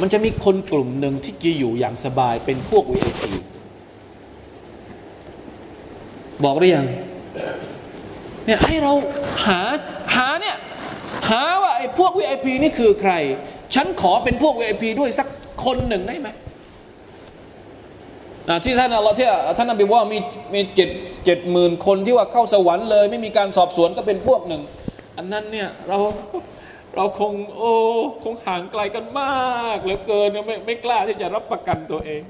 [0.00, 3.24] มันจะมีคนกลุ่มหนึ่งที่จะอยู่อย่างสบายเป็นพวก VIP
[6.44, 6.86] บอกหรือยัง
[8.48, 8.92] เนี่ยให้เรา
[9.46, 9.60] หา
[10.14, 10.56] หาเนี่ย
[11.28, 13.12] หาว่าไอ้พวก VIP นี่คือใคร
[13.74, 15.26] ฉันขอเป็นพวก VIP ด้วยสัก
[15.64, 16.28] คนหนึ่งได้ไหม
[18.64, 20.18] ที่ท่านเราที่ท่านนบีว่ามี
[20.54, 20.90] มีเจ็ด
[21.24, 24.62] เจ็ดหมื่นคนที่ว่าเข้าสวรรค์เลย ไม่มีการสอบสวนก็เป็นพวกหนึ่ง
[25.16, 25.98] อันนั้นเนี่ยเรา
[26.96, 27.72] เราคงโอ้
[28.24, 32.22] คงห่างไกลกันมากเหลือเกินไม่ไม่กล้าที่จะรับประกันตัวเอง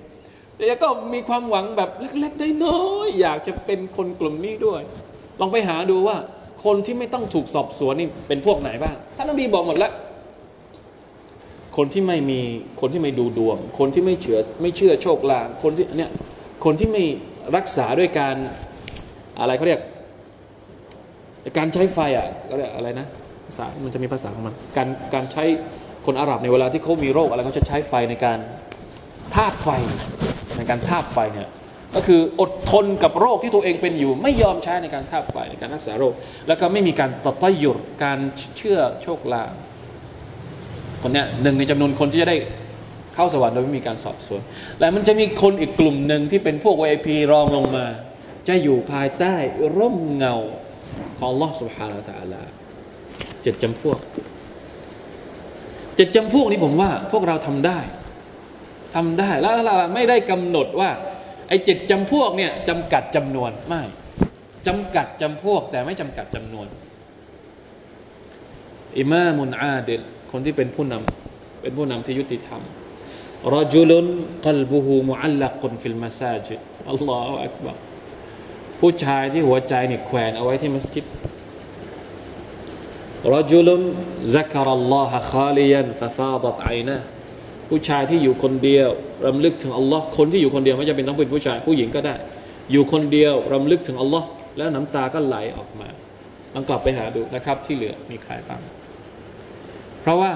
[0.57, 4.83] แต่ก็มีความหวังแบบเล็กๆได้น้อยอยากจะเป็นคนกลุ่มนี้ด้วย
[5.41, 6.17] ลองไปหาดูว่า
[6.65, 9.93] คนที่ไม่ต้องถูกสอบสวนนี่เป็นพวกไหนบ้างท่านนบีบอกหมดแล้ว
[11.77, 12.41] คนที่ไม่มี
[12.81, 16.11] คนที่ไม่ดูดวง คนที่ไม่เชื่อไม่เชื่อโชคลางคนที่เนี่ย
[16.65, 17.05] คนที่ไม่
[17.57, 18.35] รักษาด้วยการ
[19.41, 19.81] อะไรเขาเรียก
[21.59, 23.07] การใช้ไฟอะก็เรียกอะไรนะ
[23.47, 25.45] ภาษา มันจะมีภาษาของมัน การการใช้
[26.07, 28.39] คนอาหรับในเวลาที่เขามีโรคอะไรเขาจะใช้ไฟในการ
[29.35, 29.69] ทาบไฟ
[30.57, 31.49] ในการทาบไฟเนี่ย
[31.95, 36.15] ก็คืออดทนกับโรคที่ตัวเองเป็นอยู่ ไม่ยอมใช้ในการทาไฟในการรักษาโรค
[36.49, 38.19] แล้วก็ไม่มีการต่อต้อยหยุดการ
[38.57, 39.53] เชื่อโชคลาง
[41.03, 42.37] คนนี้หนึ่งในจำนวนคนที่จะได้
[43.15, 44.41] เข้าสวรรค์โดยไม่มีการสอบสวน
[44.81, 47.87] และมันจะมีคนอีกกลุ่มหนึ่งที่เป็นพวกวีไอพีรองลงมา
[48.49, 49.35] จะอยู่ภายใต้
[49.77, 50.35] ร่มเงา
[51.19, 52.43] ของลอสุภาละตาลา
[53.43, 53.99] เจ็ดจำพวก
[55.97, 57.79] เจ็ดจำพวกนี้ผมว่า พวกเราทำได้
[58.95, 60.91] ทำได้แล้วเราไม่ได้กำหนดว่า
[61.49, 63.83] ไอ้เจ็ดจำพวกเนี่ยจำกัดจำนวนไม่
[64.67, 66.67] จำกัดจำพวก แต่ไม่จำกัดจำนวน
[68.99, 72.63] อิมามุนอาดิลคนที่เป็นผู้นำเป็นผู้นำที่ยุติธรรม
[73.55, 74.07] รจุลุน
[74.47, 77.77] กลบุหูมุอัลลักุนฟิลมาซาจิดอัลลอฮฺอักบาร
[78.81, 81.05] ผู้ชายที่หัวใจเนี่ยแขวนเอาไว้ที่มัสยิด
[83.35, 83.83] รจุลุน
[84.37, 86.97] ซักรัลลอฮะคาลียันฟาฟาดัตไอนะ
[87.69, 88.89] ผู้ชายที่อยู่คนเดียว
[89.27, 92.15] รำลึกถึงอัลลอฮ์คนที่อยู่คนเดียวไม่จำเป็นต้องเป็นผู้ชายผู้หญิงก็ได้
[92.73, 95.89] อยู่คนเดียวรำลึกถึงอัลลอฮ์แล้วน้ำตาก็ไหลออกมา
[96.55, 98.61] ต้องกลับไปหาดูนะครับ ที่เหลือมีใครบ้าง
[100.03, 100.33] เพราะว่า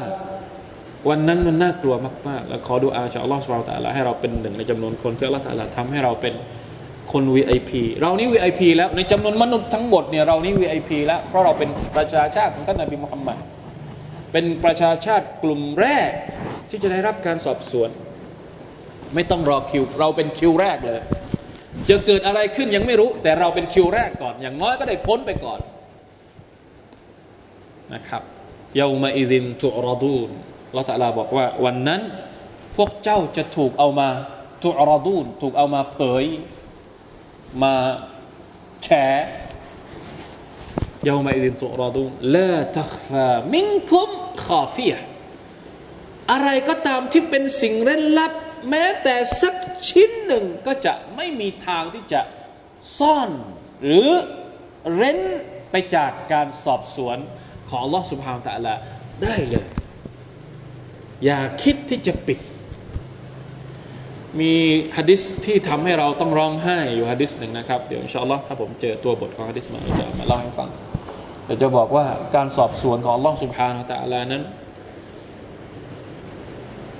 [1.09, 1.95] วันนั้นมันน่ากลัว
[2.29, 6.35] มากๆ แล้วขอดูอาจากอัลลอฮฺสุบไบร์ตะลาให้เราเป็นหนึ่งในจำนวนคนที่อัลลอฮฺตะลาทำให้เราเป็น
[7.13, 13.39] คน VIP เรานี่ VIP แล้วในจำนวนมนุษย์ทั้งหมดเนี่ยเรานี่ VIP แล้วเพราะเราเป็นประชาชาติของท่านนบีมุฮัมมัด
[14.33, 16.11] เป็นประชาชาติกลุ่มแรก
[16.71, 17.91] ที่จะได้รับการสอบสวน
[19.15, 21.01] ไม่ต้องรอคิว เราเป็นคิวแรกเลย
[21.89, 25.61] จะเกิดอะไรขึ้นยังไม่รู้ แต่เราเป็นคิวแรกก่อน อย่างน้อยก็ได้พ้นไปก่อน
[27.95, 28.23] นะครับ
[28.79, 30.31] ยาวมาอิซินตุรดูน
[30.77, 32.01] ละตะลาบอกว่า วันนั้น
[32.77, 34.09] พวกเจ้าจะถูกเอามา
[34.63, 36.25] ตุรดูนถูกเอามาเผย
[37.63, 37.75] มา
[38.85, 38.89] แฉ
[41.09, 44.11] ยาวมาอิซินตุรดูนละตักฟามินคุม
[44.45, 44.95] ขาฟีย
[46.31, 48.33] อะไรก็ตามที่เป็นสิ่งเร้นลับ
[48.71, 49.55] แม้แต่สัก
[49.89, 52.21] ชิ้นหนึ่งก็จะไม่มีทางที่จะ
[52.99, 53.31] ซ่อน
[53.83, 54.09] หรือ
[54.95, 55.19] เร้น
[55.71, 57.19] ไปจากการสอบสวน
[57.71, 58.75] ของลอสุภาพตะละ
[59.23, 59.67] ได้เลย
[61.25, 62.39] อย่าคิดที่จะปิด
[64.41, 64.53] มี
[64.97, 70.71] ฮะดิษที่ทำให้เราต้องร้องไห้อยู่ฮะดิษหนึ่งนะครับ เดี๋ยวอัลลอฮ์ถ้าผมเจอตัวบทของฮะดิษมาจะมาเล่าให้ฟัง
[71.45, 72.07] แต่จะบอกว่า
[72.37, 74.43] การสอบสวนของลอสุภาพตะละนั้น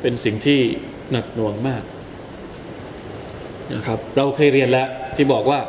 [0.03, 0.61] เป็นสิ่งที่
[1.13, 1.83] หนักหน่วงมาก
[3.75, 5.61] นะครับเราเคยเรียนแล้วที่บอกว่า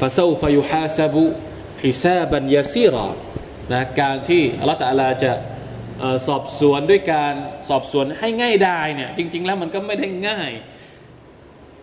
[0.00, 1.24] ฟาซาฟยุฮาซาบุ
[1.84, 3.06] ฮิซาบันยาซีรอ
[3.72, 5.32] นะการที่อัลลอฮฺตะลาจะ
[6.26, 7.34] สอบสวนด้วยการ
[7.68, 10.50] สอบสวนให้ง่ายได้เนี่ยจริง ๆ แล้วมันก็ไม่ได้ง่าย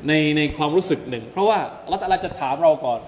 [0.07, 2.99] ในในความรู้สึกหนึ่ง เพราะว่าอัลลอฮฺตะลาจะถามเราก่อน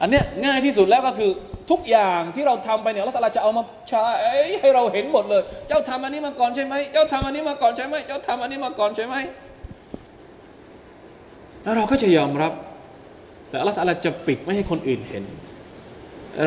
[0.00, 1.30] อันเนี้ยง่ายที่สุดแล้วก็คือ
[1.70, 4.04] ทุกอย่างที่เราทำไปเนี่ยละตาจะเอามาใช้
[4.60, 9.16] ให้เราเห็นหมดเลย เจ้าทำอันนี้มาก่อนใช่ไหมเจ้าทำอันนี้มาก่อนใช่ไหมเจ้าทำอันนี้มาก่อนใช่ไหม
[11.62, 12.52] แล้วเราก็จะยอมรับ
[13.48, 15.24] แต่ละตาจะปิดไม่ให้คนอื่นเห็น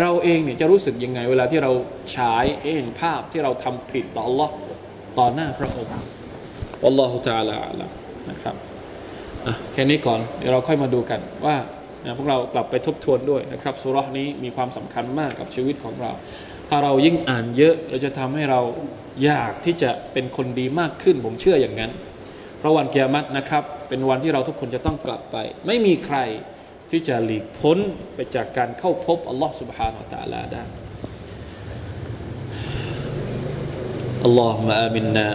[0.02, 1.72] เราเองเนี่ยจะรู้สึกยังไง เวลาที่เรา
[2.16, 2.46] ฉาย
[2.76, 4.50] เห็นภาพที่เราทำผิดต่อ Allah
[5.20, 5.94] ต่อหน้าพระองค์
[6.88, 7.90] Allah จะละ
[8.30, 8.56] นะครับ
[9.74, 11.56] แค่นี้ก่อนเดี๋ยวเราค่อยมาดูกันว่า
[12.19, 16.13] พวกเรากลับไปทบทวนด้วยนะครับสุรษนี้มีความสำคัญมากกับชีวิตของเรา
[16.69, 18.61] ถ้าเรายิ่งอ่านเยอะเราจะทำให้เรา
[19.25, 21.93] อยากที่จะเป็นคนดีมากขึ้น ผมเชื่ออย่างนั้น
[22.59, 25.37] เพราะวันเกียรตินะครับ เป็นวันที่เราทุกคนจะต้องกลับไป
[25.67, 26.19] ไม่มีใคร
[26.91, 27.79] ที่จะหลีกพ้น
[28.15, 30.65] ไปจากการเข้าพบอัลลอฮ์ سبحانه และ تعالى ได้
[34.29, 35.29] اللهم آمنا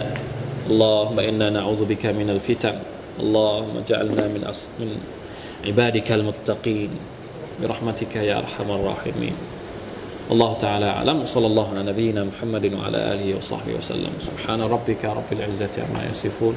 [0.70, 2.76] اللهم إنا نعوذ بك من الفتن
[3.22, 4.42] اللهم اجعلنا من
[4.80, 4.88] من
[5.65, 6.89] عبادك المتقين
[7.61, 9.33] برحمتك يا أرحم الراحمين.
[10.31, 11.25] الله تعالى أعلم.
[11.25, 14.13] صلى الله على نبينا محمد وعلى آله وصحبه وسلم.
[14.19, 16.55] سبحان ربك رب العزة عما يصفون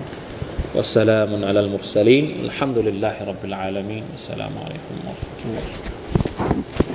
[0.74, 2.44] والسلام على المرسلين.
[2.44, 4.04] الحمد لله رب العالمين.
[4.14, 6.91] السلام عليكم ورحمة الله.